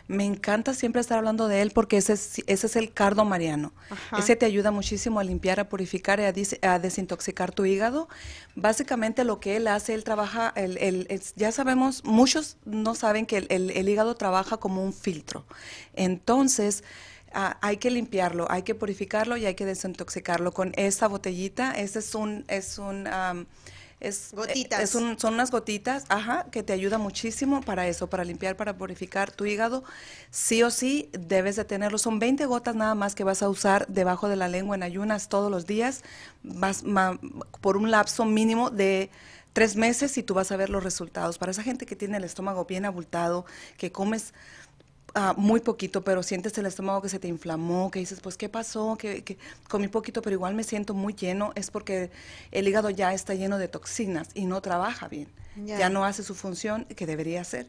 [0.08, 3.72] Me encanta siempre estar hablando de él porque ese es, ese es el cardo mariano.
[3.88, 4.18] Ajá.
[4.18, 8.08] Ese te ayuda muchísimo a limpiar, a purificar y a, dis- a desintoxicar tu hígado.
[8.56, 13.26] Básicamente lo que él hace, él trabaja, el, el- es- ya sabemos, muchos no saben
[13.26, 15.46] que el hígado trabaja como un filtro.
[15.94, 16.82] Entonces,
[17.34, 21.72] ah, hay que limpiarlo, hay que purificarlo y hay que desintoxicarlo con esta botellita.
[21.72, 23.46] Este es un, es un, am,
[24.00, 24.80] es, Gotitas.
[24.82, 28.76] es un- son unas gotitas, ajá, que te ayuda muchísimo para eso, para limpiar, para
[28.76, 29.84] purificar tu hígado.
[30.30, 31.98] Sí o sí debes de tenerlo.
[31.98, 35.28] Son 20 gotas nada más que vas a usar debajo de la lengua en ayunas
[35.28, 36.02] todos los días,
[36.42, 37.18] vas, ma-
[37.60, 39.10] por un lapso mínimo de
[39.52, 41.38] tres meses y tú vas a ver los resultados.
[41.38, 43.44] Para esa gente que tiene el estómago bien abultado,
[43.76, 44.32] que comes
[45.14, 48.48] ah, muy poquito, pero sientes el estómago que se te inflamó, que dices, pues, ¿qué
[48.48, 48.96] pasó?
[48.98, 49.38] Que, que
[49.68, 52.10] comí poquito, pero igual me siento muy lleno, es porque
[52.50, 55.28] el hígado ya está lleno de toxinas y no trabaja bien.
[55.64, 55.78] Ya.
[55.78, 57.66] Ya, no hace su función que debería hacer.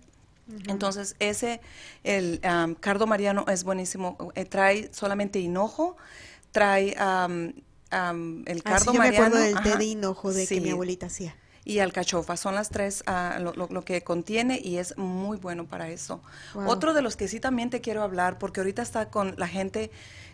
[0.68, 1.62] Entonces, ese,
[2.04, 4.18] el am, cardo mariano es buenísimo.
[4.36, 5.96] Eh, trae solamente hinojo,
[6.52, 7.54] trae am,
[7.92, 9.26] el Ah, cardo sí, yo me mariano.
[9.28, 11.36] acuerdo del té de hinojo de que sí, mi abuelita hacía.
[11.66, 12.36] Y alcachofa.
[12.38, 16.22] Son las tres ah, lo, lo- lo que contiene y es muy bueno para eso.
[16.54, 16.68] Wow.
[16.70, 19.92] Otro de los que sí también te quiero hablar, porque ahorita está con la gente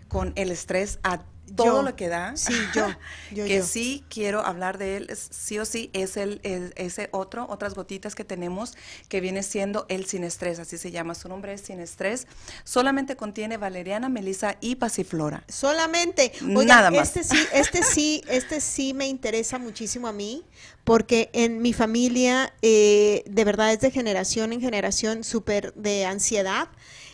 [0.08, 1.22] con el estrés a
[1.56, 1.82] todo Yo.
[1.84, 2.36] lo que da.
[2.38, 2.88] Sí, yo,
[3.32, 3.64] yo, que yo.
[3.66, 8.16] sí quiero hablar de él, sí o sí, es el, el- ese otro, otras gotitas
[8.16, 8.76] que tenemos
[9.08, 11.16] que viene siendo el sin estrés, así se llama.
[11.16, 12.28] Su nombre es sin estrés.
[12.64, 15.44] Solamente contiene valeriana, melisa y pasiflora.
[15.48, 16.32] Solamente.
[16.42, 17.16] Oigan, Nada más.
[17.16, 20.44] Este sí, este sí, este sí me interesa muchísimo a mí,
[20.84, 26.70] porque en mi familia, eh, de verdad es de generación en generación súper de ansiedad.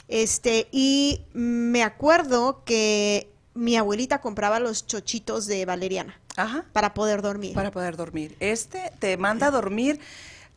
[0.07, 6.65] Este, y me acuerdo que mi abuelita compraba los chochitos de valeriana Ajá.
[6.73, 7.53] para poder dormir.
[7.53, 8.35] Para poder dormir.
[8.39, 9.99] Este te manda a dormir.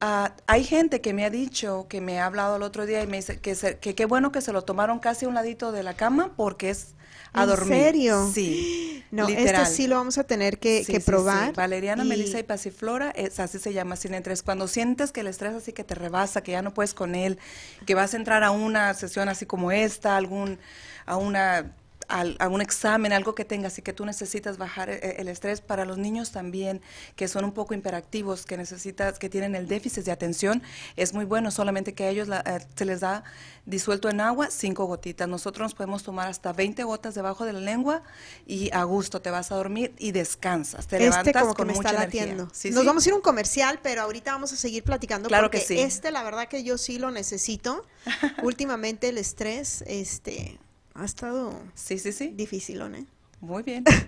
[0.00, 3.06] Ah, hay gente que me ha dicho, que me ha hablado el otro día y
[3.06, 5.72] me dice que se- que qué bueno que se lo tomaron casi a un ladito
[5.72, 6.88] de la cama porque es
[7.32, 7.78] a ¿En dormir.
[7.78, 8.30] serio?
[8.32, 8.94] Sí.
[9.10, 9.62] No, literal.
[9.62, 11.46] este sí lo vamos a tener que, Sí, que sí, probar.
[11.48, 11.52] sí.
[11.56, 14.42] Valeriana, y- melisa y pasiflora, es, así se llama, sin estrés.
[14.42, 17.38] Cuando sientes que el estrés así que te rebasa, que ya no puedes con él,
[17.86, 20.58] que vas a entrar a una sesión así como esta, algún,
[21.06, 21.72] a una
[22.08, 25.60] al- a un examen, algo que tengas y que tú necesitas bajar eh, el estrés
[25.60, 26.80] para los niños también,
[27.16, 30.62] que son un poco hiperactivos, que necesitas, que tienen el déficit de atención,
[30.96, 33.24] es muy bueno, solamente que a ellos la- eh, se les da
[33.66, 35.28] disuelto en agua cinco gotitas.
[35.28, 38.02] Nosotros nos podemos tomar hasta 20 gotas debajo de la lengua
[38.46, 41.66] y a gusto te vas a dormir y descansas, te este levantas como que con
[41.66, 42.22] me está mucha energía.
[42.22, 42.48] latiendo.
[42.54, 42.86] Sí, Nos sí.
[42.86, 45.66] vamos a ir a un comercial, pero ahorita vamos a seguir platicando Claro porque que
[45.66, 45.78] sí.
[45.78, 47.84] este la verdad que yo sí lo necesito.
[48.42, 50.58] Últimamente el estrés este
[50.98, 52.32] ha estado Sí, sí, sí.
[52.34, 53.04] difícil, ¿eh?
[53.40, 53.84] Muy bien.
[53.86, 54.06] Vamos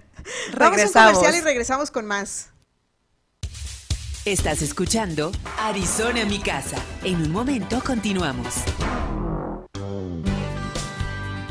[0.55, 1.12] a un Regresamos.
[1.18, 2.49] comercial y regresamos con más.
[4.24, 6.76] Estás escuchando Arizona mi casa.
[7.05, 8.55] En un momento continuamos.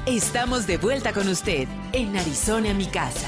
[0.06, 3.28] Estamos de vuelta con usted en Arizona mi casa.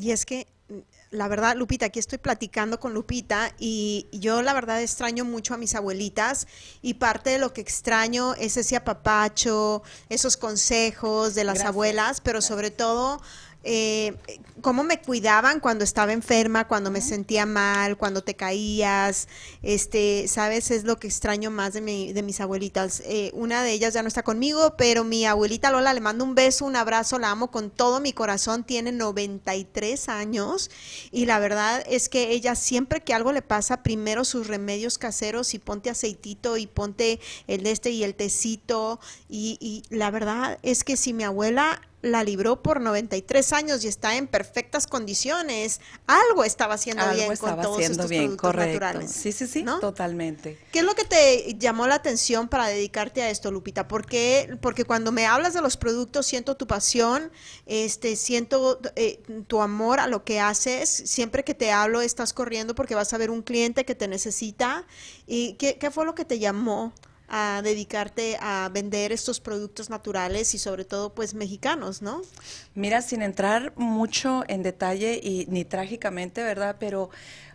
[0.00, 0.78] Y es que mm,
[1.10, 5.56] la verdad, Lupita, aquí estoy platicando con Lupita y yo la verdad extraño mucho a
[5.56, 6.46] mis abuelitas
[6.82, 12.42] y parte de lo que extraño es ese apapacho, esos consejos de las abuelas, pero
[12.42, 13.22] sobre todo
[13.64, 14.16] eh,
[14.60, 19.28] cómo me cuidaban cuando estaba enferma, cuando me sentía mal, cuando te caías,
[19.62, 23.02] este, sabes, es lo que extraño más de, mi, de mis abuelitas.
[23.04, 26.34] Eh, una de ellas ya no está conmigo, pero mi abuelita Lola le mando un
[26.34, 30.70] beso, un abrazo, la amo con todo mi corazón, tiene 93 años
[31.10, 35.54] y la verdad es que ella siempre que algo le pasa, primero sus remedios caseros
[35.54, 40.84] y ponte aceitito y ponte el este y el tecito y, y la verdad es
[40.84, 45.80] que si mi abuela la libró por 93 años y está en perfectas condiciones.
[46.06, 49.10] Algo estaba haciendo bien con todos estos bien, productos naturales.
[49.10, 50.58] Sí, sí, sí, totalmente.
[50.72, 53.88] ¿Qué es lo que te llamó la atención para dedicarte a esto, Lupita?
[53.88, 57.32] Porque porque cuando me hablas de los productos siento tu pasión,
[57.66, 60.88] este siento eh, tu amor a lo que haces.
[60.88, 64.86] Siempre que te hablo estás corriendo porque vas a ver un cliente que te necesita.
[65.26, 66.92] ¿Y qué, qué fue lo que te llamó?
[67.28, 72.22] A dedicarte a vender estos productos naturales y sobre todo pues mexicanos, ¿no?
[72.74, 76.76] Mira, sin entrar mucho en detalle y ni trágicamente, ¿verdad?
[76.80, 77.10] Pero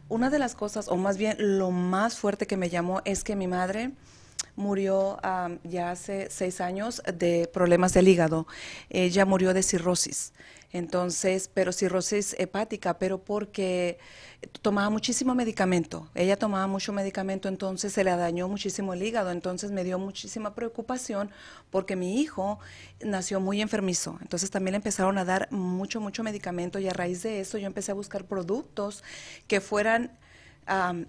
[0.09, 3.36] una de las cosas, o más bien lo más fuerte que me llamó es que
[3.36, 3.91] mi madre
[4.55, 5.17] murió
[5.63, 8.45] ya hace seis años de problemas del hígado.
[8.89, 10.34] Ella murió de cirrosis.
[10.74, 13.99] Entonces, pero cirrosis hepática, pero porque
[14.63, 16.09] tomaba muchísimo medicamento.
[16.15, 19.30] Ella tomaba mucho medicamento, entonces se le dañó muchísimo el hígado.
[19.30, 21.30] Entonces me dio muchísima preocupación
[21.69, 22.57] porque mi hijo
[23.01, 24.17] nació muy enfermizo.
[24.21, 27.67] Entonces también le empezaron a dar mucho, mucho medicamento y a raíz de eso yo
[27.67, 29.03] empecé a buscar productos
[29.47, 30.17] que fueran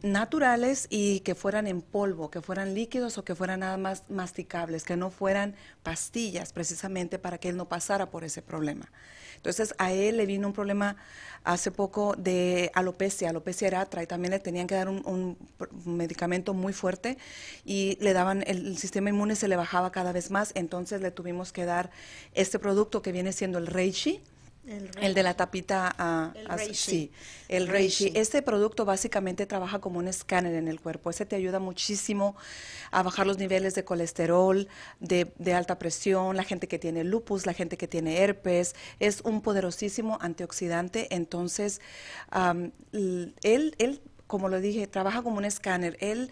[0.03, 4.85] naturales y que fueran en polvo, que fueran líquidos o que fueran nada más masticables,
[4.85, 8.91] que no fueran pastillas precisamente para que él no pasara por ese problema.
[9.37, 10.97] Entonces a él le vino un problema
[11.45, 15.37] hace poco de alopecia, alopecia eratra, y también le tenían que dar un,
[15.85, 17.19] medicamento muy fuerte
[17.65, 21.53] y le daban, el, sistema inmune se le bajaba cada vez más, entonces le tuvimos
[21.53, 21.91] que dar
[22.33, 24.23] este producto que viene siendo el Reishi,
[24.67, 27.11] el, de la tapita, uh, el sí,
[27.49, 28.13] el reishi.
[28.15, 31.11] Este producto básicamente trabaja como un escáner en el cuerpo.
[31.11, 32.37] Ese te ayuda muchísimo
[32.91, 34.69] a bajar los niveles de colesterol,
[35.01, 38.75] de, alta presión, la gente que tiene lupus, la gente que tiene herpes.
[39.01, 41.15] Es un poderosísimo antioxidante.
[41.15, 41.81] Entonces,
[42.93, 45.97] él, él, como lo dije, trabaja como un escáner.
[46.01, 46.31] Él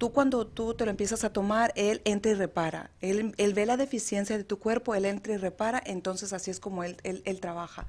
[0.00, 2.90] tú cuando tú te lo empiezas a tomar, él entra y repara.
[3.02, 6.84] Él, ve la deficiencia de tu cuerpo, él entra y repara, entonces así es como
[6.84, 7.86] él, él, trabaja.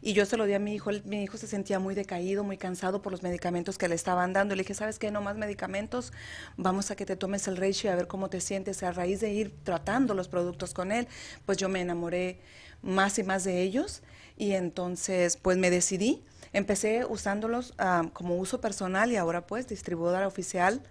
[0.00, 2.58] Y yo se lo di a mi hijo, mi hijo se sentía muy decaído, muy
[2.58, 4.56] cansado por los medicamentos que le estaban dando.
[4.56, 5.12] Le dije, ¿sabes qué?
[5.12, 6.12] No más medicamentos,
[6.56, 8.82] vamos a que te tomes el reishi a ver cómo te sientes.
[8.82, 11.06] A raíz de ir tratando los productos con él,
[11.46, 12.40] pues yo me enamoré
[12.82, 14.02] más y más de ellos
[14.36, 16.24] y entonces pues me decidí.
[16.52, 20.82] Empecé usándolos ah, como uso personal y ahora pues distribuidora oficial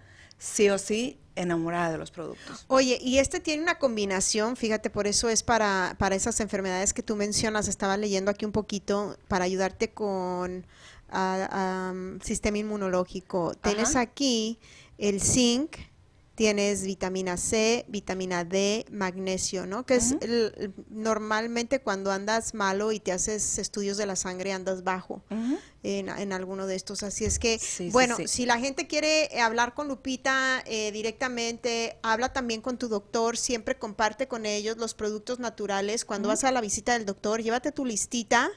[0.42, 2.64] sí o sí enamorada de los productos.
[2.68, 7.02] Oye, y este tiene una combinación, fíjate, por eso es para, para esas enfermedades que
[7.02, 10.66] tú mencionas, estaba leyendo aquí un poquito, para ayudarte con
[11.12, 13.54] uh, sistema inmunológico.
[13.54, 14.58] Tienes aquí
[14.98, 15.76] el zinc,
[16.34, 19.84] tienes vitamina C, vitamina D, magnesio, ¿no?
[19.84, 20.16] Que es
[20.88, 25.22] normalmente cuando andas malo y te haces estudios de la sangre andas bajo
[25.82, 27.02] en, alguno de estos.
[27.02, 27.60] Así es que,
[27.92, 33.36] bueno, si la gente quiere hablar con Lupita eh, directamente, habla también con tu doctor,
[33.36, 36.04] siempre comparte con ellos los productos naturales.
[36.04, 38.50] Cuando vas a la visita del doctor, llévate tu listita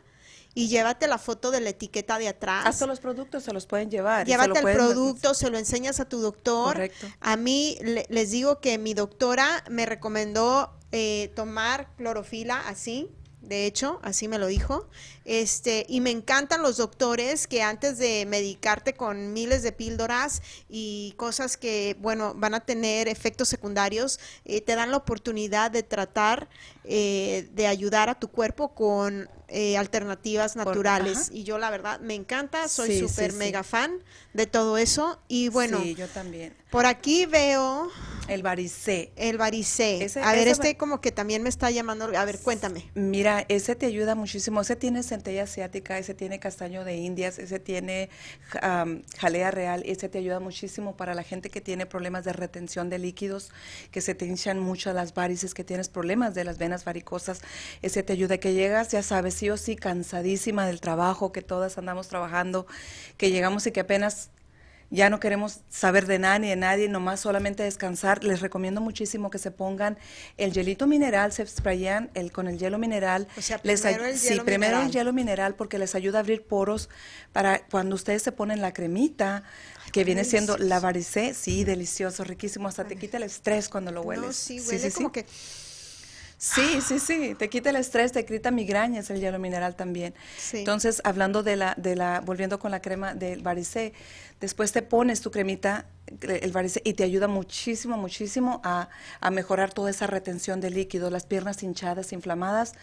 [0.56, 2.66] y llévate la foto de la etiqueta de atrás.
[2.66, 4.26] Hasta los productos se los pueden llevar.
[4.26, 6.74] Llévate el producto, se lo enseñas a tu doctor.
[6.74, 7.08] Correcto.
[7.20, 7.78] A mí
[8.10, 14.39] les digo que mi doctora me recomendó eh, tomar clorofila así, de hecho, así me
[14.39, 14.88] lo dijo.
[15.26, 21.14] Este, y me encantan los doctores que antes de medicarte con miles de píldoras y
[21.18, 26.47] cosas que, bueno, van a tener efectos secundarios, eh, te dan la oportunidad de tratar,
[26.86, 31.29] eh, de ayudar a tu cuerpo con eh, alternativas naturales.
[31.31, 33.91] y yo la verdad me encanta, soy súper mega fan
[34.33, 35.19] de todo eso.
[35.27, 36.53] Y bueno, yo también.
[36.69, 37.89] Por aquí veo...
[38.27, 39.11] El varicé.
[39.15, 40.09] El varicé.
[40.21, 42.05] a ver, este como que también me está llamando.
[42.17, 42.89] A ver, cuéntame.
[42.95, 44.61] Mira, ese te ayuda muchísimo.
[44.61, 48.09] Ese tiene centella asiática, ese tiene castaño de indias, ese tiene
[49.19, 49.83] jalea real.
[49.85, 53.51] Ese te ayuda muchísimo para la gente que tiene problemas de retención de líquidos,
[53.91, 57.41] que se te hinchan mucho las varices, que tienes problemas de las venas varicosas.
[57.83, 61.77] Ese te ayuda que llegas, ya sabes, sí o sí, cansadísima del trabajo, que todas
[61.77, 62.65] andamos trabajando,
[63.17, 64.29] que llegamos y que apenas
[64.91, 68.23] ya no queremos saber de nada ni de nadie, nomás solamente descansar.
[68.23, 69.97] Les recomiendo muchísimo que se pongan
[70.38, 73.27] el hielito mineral, se sprayan el, con el hielo mineral.
[73.38, 74.88] O sea, Les primero el sí, hielo primero mineral.
[74.88, 76.89] el hielo mineral porque les ayuda a abrir poros
[77.33, 79.43] para cuando ustedes se ponen la cremita,
[79.91, 84.01] que viene siendo la varicé, sí, delicioso, riquísimo, hasta te quita el estrés cuando lo
[84.01, 84.25] hueles.
[84.25, 85.25] No, sí, huele como que...
[86.38, 90.13] Sí, sí, sí, te quita el estrés, te quita migrañas el hielo mineral también.
[90.38, 90.59] Sí.
[90.59, 93.93] Entonces, hablando de la, de la, volviendo con la crema del varicé,
[94.41, 95.86] después te pones tu cremita,
[96.21, 98.89] el varicé, y te ayuda muchísimo, muchísimo a,
[99.21, 102.73] a mejorar toda esa retención de líquido, las piernas hinchadas, inflamadas,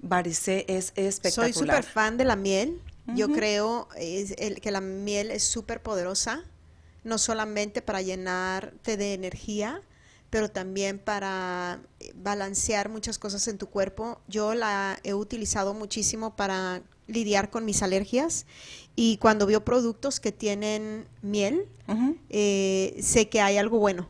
[0.00, 1.52] varicé es espectacular.
[1.54, 2.80] Soy súper fan de la miel.
[3.14, 6.42] Yo creo es el, que la miel es súper poderosa,
[7.04, 9.80] no solamente para llenarte de energía,
[10.30, 14.20] pero también para eh, balancear muchas cosas en tu cuerpo.
[14.28, 18.46] Yo la he utilizado muchísimo para lidiar con mis alergias
[18.96, 21.68] y cuando veo productos que tienen miel,
[22.30, 24.08] eh, sé que hay algo bueno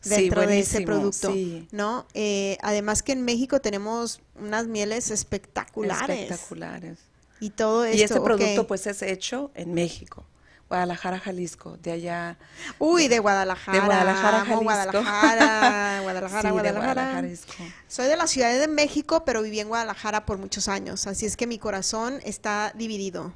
[0.00, 1.66] Sí, dentro de ese producto, sí.
[1.72, 2.06] ¿no?
[2.14, 6.98] Eh, además que en México tenemos unas mieles espectaculares Espectaculares.
[7.40, 7.98] y todo esto.
[7.98, 10.24] Y este producto pues es hecho en México,
[10.68, 12.36] Guadalajara, Jalisco, de allá.
[12.78, 13.78] Uy, de Guadalajara.
[13.78, 14.62] De Guadalajara, Jalisco.
[14.64, 17.12] Guadalajara, Guadalajara, Sí, de Guadalajara.
[17.14, 17.52] Jalisco.
[17.86, 21.36] Soy de la Ciudad de México, pero viví en Guadalajara por muchos años, así es
[21.36, 23.32] que mi corazón está dividido.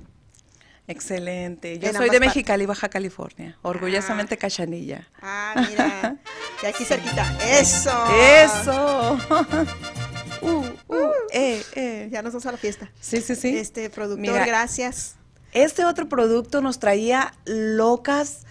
[0.88, 1.78] Excelente.
[1.78, 2.20] Yo En soy de.
[2.20, 3.56] Mexicali, Baja California.
[3.62, 5.08] Orgullosamente cachanilla.
[5.22, 6.16] Ah, mira,
[6.62, 7.24] de aquí cerquita.
[7.48, 7.90] Eso.
[8.20, 9.18] ¡Eso!
[10.42, 10.48] uh,
[10.88, 12.08] uh, eh, eh.
[12.10, 12.90] Ya nos vamos a la fiesta.
[13.00, 13.56] Sí, sí, sí.
[13.56, 15.16] Este productor, Mira, gracias.
[15.52, 18.46] Este otro producto nos traía locas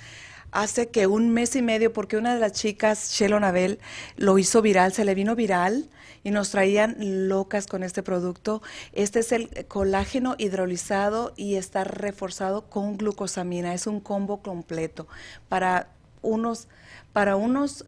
[0.52, 3.80] hace que un mes y medio, porque una de las chicas, Shelo Nabel,
[4.18, 5.90] lo hizo viral, se le vino viral
[6.24, 6.96] y nos traían
[7.28, 8.62] locas con este producto.
[8.94, 13.74] Este es el colágeno hidrolizado y está reforzado con glucosamina.
[13.74, 15.08] Es un combo completo
[15.50, 15.88] para
[16.22, 16.68] unos,
[17.14, 17.84] para unos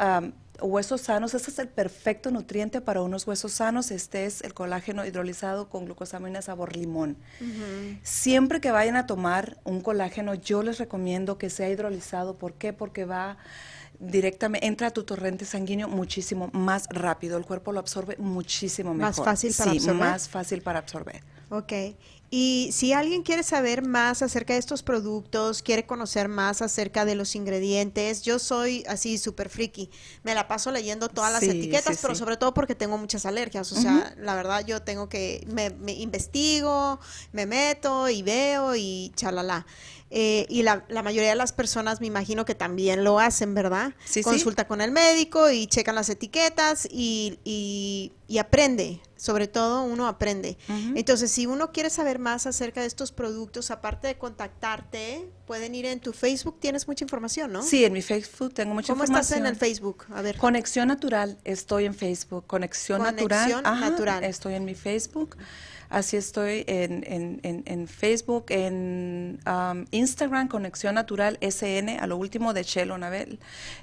[0.63, 1.33] huesos sanos.
[1.33, 3.91] Este es el perfecto nutriente para unos huesos sanos.
[3.91, 7.17] Este es el colágeno hidrolizado con glucosamina sabor limón.
[8.03, 12.37] Siempre que vayan a tomar un colágeno, yo les recomiendo que sea hidrolizado.
[12.37, 12.73] ¿Por qué?
[12.73, 13.37] Porque va
[13.99, 17.37] directamente, entra a tu torrente sanguíneo muchísimo más rápido.
[17.37, 19.09] El cuerpo lo absorbe muchísimo mejor.
[19.09, 19.99] Más fácil para sí, absorber.
[19.99, 21.23] más fácil para absorber.
[21.49, 21.73] Ok.
[22.35, 27.13] Y si alguien quiere saber más acerca de estos productos, quiere conocer más acerca de
[27.13, 29.91] los ingredientes, yo soy así súper friki.
[30.23, 32.19] Me la paso leyendo todas las Sí, etiquetas, sí, pero sí.
[32.19, 33.71] sobre todo porque tengo muchas alergias.
[33.71, 36.99] O sea, la verdad yo tengo que, me, me investigo,
[37.33, 39.67] me meto y veo y chalala.
[40.09, 43.93] Eh, y la, la mayoría de las personas me imagino que también lo hacen, ¿verdad?
[44.05, 44.23] Sí, sí.
[44.23, 49.01] Consulta con el médico y checan las etiquetas y, y, y aprende.
[49.23, 50.57] Sobre todo uno aprende.
[50.95, 55.85] Entonces, si uno quiere saber más acerca de estos productos, aparte de contactarte, pueden ir
[55.85, 57.63] en tu Facebook, tienes mucha información, ¿no?
[57.63, 59.23] Sí, en mi Facebook tengo mucha ¿Cómo información.
[59.23, 60.07] estás en el Facebook?
[60.13, 60.35] A ver.
[60.35, 62.45] Conexión Natural, estoy en Facebook.
[62.47, 63.79] Conexión, Conexión Natural.
[63.79, 64.23] Natural.
[64.25, 65.37] Estoy en mi Facebook.
[65.93, 72.17] Así estoy en, en, en, en Facebook, en um, Instagram, Conexión Natural SN, a lo
[72.17, 73.37] último de Chelo Nabel.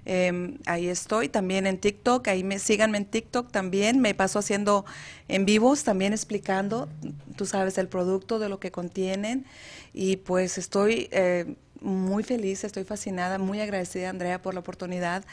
[0.04, 1.28] Em, ahí estoy.
[1.28, 4.00] También en TikTok, ahí me síganme en TikTok también.
[4.00, 4.84] Me paso haciendo
[5.28, 6.88] en vivos, también explicando,
[7.36, 9.46] tú sabes, el producto, de lo que contienen.
[9.92, 15.24] Y pues estoy eh, muy feliz, estoy fascinada, muy agradecida, Andrea, por la oportunidad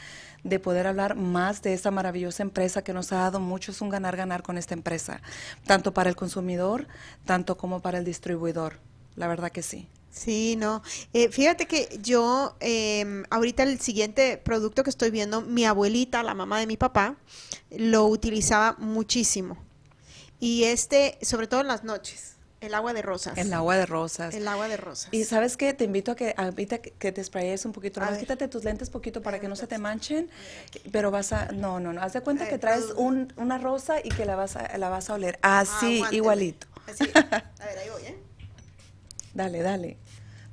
[0.44, 3.72] de poder hablar más de esta maravillosa empresa que nos ha dado mucho.
[3.72, 5.20] Es un ganar-ganar con esta empresa,
[5.66, 6.86] tanto para el consumidor,
[7.24, 8.78] tanto como para el distribuidor.
[9.16, 9.88] La verdad que sí.
[10.10, 10.82] Sí, no.
[11.12, 16.34] Eh, fíjate que yo, em, ahorita el siguiente producto que estoy viendo, mi abuelita, la
[16.34, 17.16] mamá de mi papá,
[17.70, 19.58] lo utilizaba muchísimo.
[20.40, 23.38] Y este, sobre todo en las noches, el agua de rosas.
[23.38, 24.34] El agua de rosas.
[24.34, 25.08] El agua de rosas.
[25.12, 28.18] Y sabes qué, te invito a que ahorita que, te sprayes un poquito, A nomás
[28.18, 30.28] quítate tus lentes poquito para que no se te manchen,
[30.90, 34.08] pero vas a, no, no, no, haz de cuenta que traes un, una rosa y
[34.08, 36.16] que la vas a, la vas a oler, así, Aguánteme.
[36.16, 36.66] igualito.
[36.86, 37.04] Así.
[37.14, 38.18] A ver, ahí voy, ¿eh?
[39.34, 39.96] Dale, dale.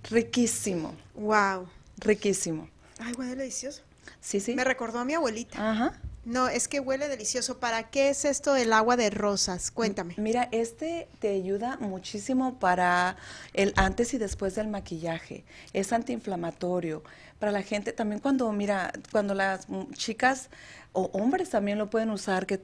[0.10, 1.68] Riquísimo, Wow.
[1.97, 2.70] riquísimo.
[2.99, 3.82] Ay, huele delicioso.
[4.22, 4.53] Sí, sí.
[4.53, 5.72] Me recordó a mi abuelita.
[5.72, 5.99] Ajá.
[6.26, 7.60] No, es que huele delicioso.
[7.60, 9.70] ¿Para qué es esto del agua de rosas?
[9.70, 10.16] Cuéntame.
[10.18, 13.16] Mira, este te ayuda muchísimo para
[13.54, 15.46] el antes y después del maquillaje.
[15.74, 17.04] Es antiinflamatorio.
[17.38, 20.50] Para la gente también cuando, mira, cuando las mm, chicas
[20.94, 22.60] o hombres también lo pueden usar, que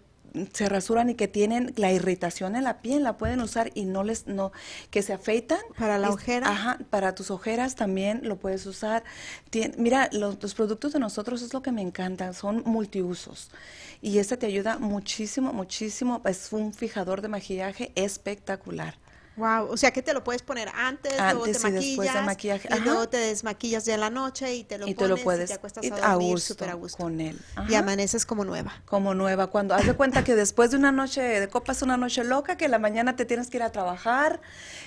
[0.54, 4.04] se rasuran y que tienen la irritación en la piel, la pueden usar y no
[4.04, 4.52] les, no,
[4.90, 5.60] que se afeitan.
[5.78, 6.50] ¿Para la Y- ojera?
[6.50, 9.04] Ajá, para tus ojeras también lo puedes usar.
[9.52, 13.50] Tien- mira, los, los productos de nosotros es lo que me encanta, son multiusos.
[14.02, 16.22] Y este te ayuda muchísimo, muchísimo.
[16.26, 19.01] Es un fijador de maquillaje espectacular.
[19.38, 22.22] Wow, o sea que te lo puedes poner antes, luego te Antes y después de
[22.22, 24.96] maquillas maquillaje, y luego te desmaquillas ya en la noche y te lo y te
[24.96, 26.98] pones lo puedes y te acuestas a gusto a gusto.
[26.98, 27.40] con él.
[27.70, 28.74] Y amaneces como nueva.
[28.86, 29.48] como nueva.
[29.48, 32.66] Cuando haz de cuenta que después de una noche de copas, una noche loca, que
[32.66, 34.42] en la mañana te tienes que ir a trabajar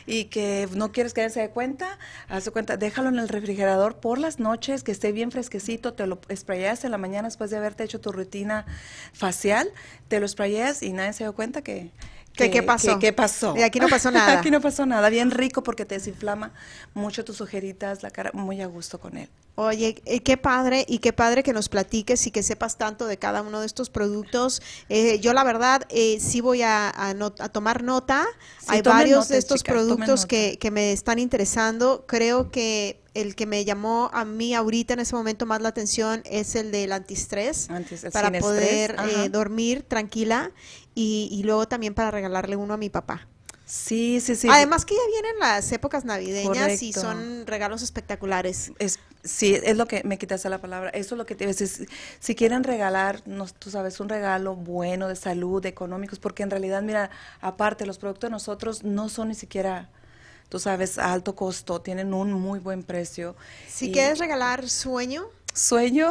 [0.04, 3.28] y que no quieres que él se dé cuenta, haz de cuenta, déjalo en el
[3.30, 7.50] refrigerador por las noches, que esté bien fresquecito, te lo sprayas en la mañana después
[7.50, 8.66] de haberte hecho tu rutina
[9.14, 9.70] facial,
[10.08, 11.90] te lo sprayas y nadie se dio cuenta que...
[12.34, 12.98] ¿Que qué pasó?
[12.98, 13.54] ¿Qué pasó?
[13.56, 14.38] Y aquí no pasó nada.
[14.40, 15.08] aquí no pasó nada.
[15.08, 16.52] Bien rico porque te desinflama
[16.94, 19.28] mucho tus ojeritas, la cara, muy a gusto con él.
[19.56, 23.18] Oye, eh, qué padre y qué padre que nos platiques y que sepas tanto de
[23.18, 24.60] cada uno de estos productos.
[24.88, 28.26] Eh, yo la verdad eh, sí voy a, a no- a tomar nota.
[28.58, 32.04] Sí, Hay varios de estos chicas, productos que, que me están interesando.
[32.08, 36.22] Creo que el que me llamó a mí ahorita en ese momento más la atención
[36.24, 40.50] es el del antiestrés Antes, el para poder eh, dormir tranquila
[40.94, 43.28] y, y luego también para regalarle uno a mi papá.
[43.66, 44.48] Sí, sí, sí.
[44.50, 48.72] Además que ya vienen las épocas navideñas y son regalos espectaculares.
[48.78, 50.90] Es, sí, es lo que me quitaste la palabra.
[50.90, 51.68] Eso es lo que te iba a decir.
[51.68, 51.86] Si,
[52.20, 56.50] si quieren regalar, no, tú sabes, un regalo bueno, de salud, de económicos, porque en
[56.50, 57.10] realidad, mira,
[57.40, 59.88] aparte, los productos de nosotros no son ni siquiera,
[60.48, 63.36] tú sabes, a alto costo, tienen un muy buen precio.
[63.68, 66.10] Si Y quieres regalar sueño, Sueño,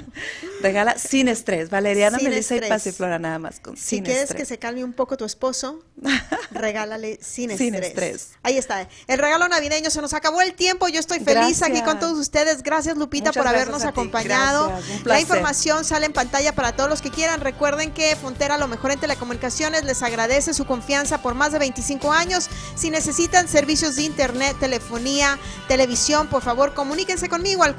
[0.62, 1.68] regala sin estrés.
[1.70, 2.68] Valeriana, Sin Melissa estrés.
[2.68, 3.60] y Pasiflora nada más.
[3.60, 4.38] Con, si sin quieres estrés.
[4.40, 5.84] que se calme un poco tu esposo,
[6.50, 7.90] regálale sin, Sin estrés.
[7.90, 8.28] estrés.
[8.42, 8.88] Ahí está.
[9.06, 10.88] El regalo navideño se nos acabó el tiempo.
[10.88, 12.62] Yo estoy feliz aquí con todos ustedes.
[12.62, 14.72] Gracias Lupita Muchas por habernos acompañado.
[15.04, 17.40] La información sale en pantalla para todos los que quieran.
[17.40, 22.12] Recuerden que Fontera, lo mejor en telecomunicaciones, les agradece su confianza por más de 25
[22.12, 22.48] años.
[22.76, 27.76] Si necesitan servicios de internet, telefonía, televisión, por favor, comuníquense conmigo al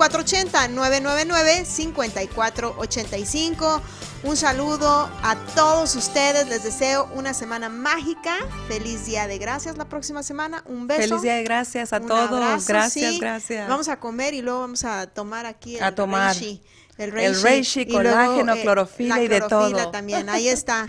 [0.92, 3.82] 480-999-5485.
[4.24, 6.48] Un saludo a todos ustedes.
[6.48, 8.36] Les deseo una semana mágica.
[8.68, 10.64] Feliz día de gracias la próxima semana.
[10.68, 11.02] Un beso.
[11.02, 12.30] Feliz día de gracias a un todos.
[12.32, 13.20] abrazo, gracias, sí.
[13.20, 13.68] gracias.
[13.68, 16.34] Vamos a comer y luego vamos a tomar aquí el A tomar.
[16.36, 16.62] reishi.
[16.98, 19.92] El El reishi, y luego, eh, colágeno, clorofila la y de clorofila todo.
[19.92, 20.30] también.
[20.30, 20.86] Ahí está.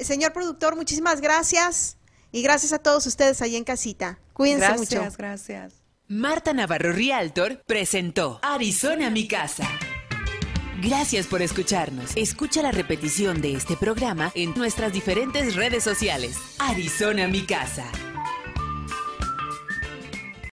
[0.00, 1.96] Señor productor, muchísimas gracias.
[2.32, 4.18] Y gracias a todos ustedes ahí en casita.
[4.34, 5.14] Cuídense gracias, mucho.
[5.16, 5.83] gracias.
[6.08, 9.66] Marta Navarro Realtor presentó Arizona mi casa.
[10.82, 12.14] Gracias por escucharnos.
[12.14, 16.36] Escucha la repetición de este programa en nuestras diferentes redes sociales.
[16.58, 17.90] Arizona mi casa.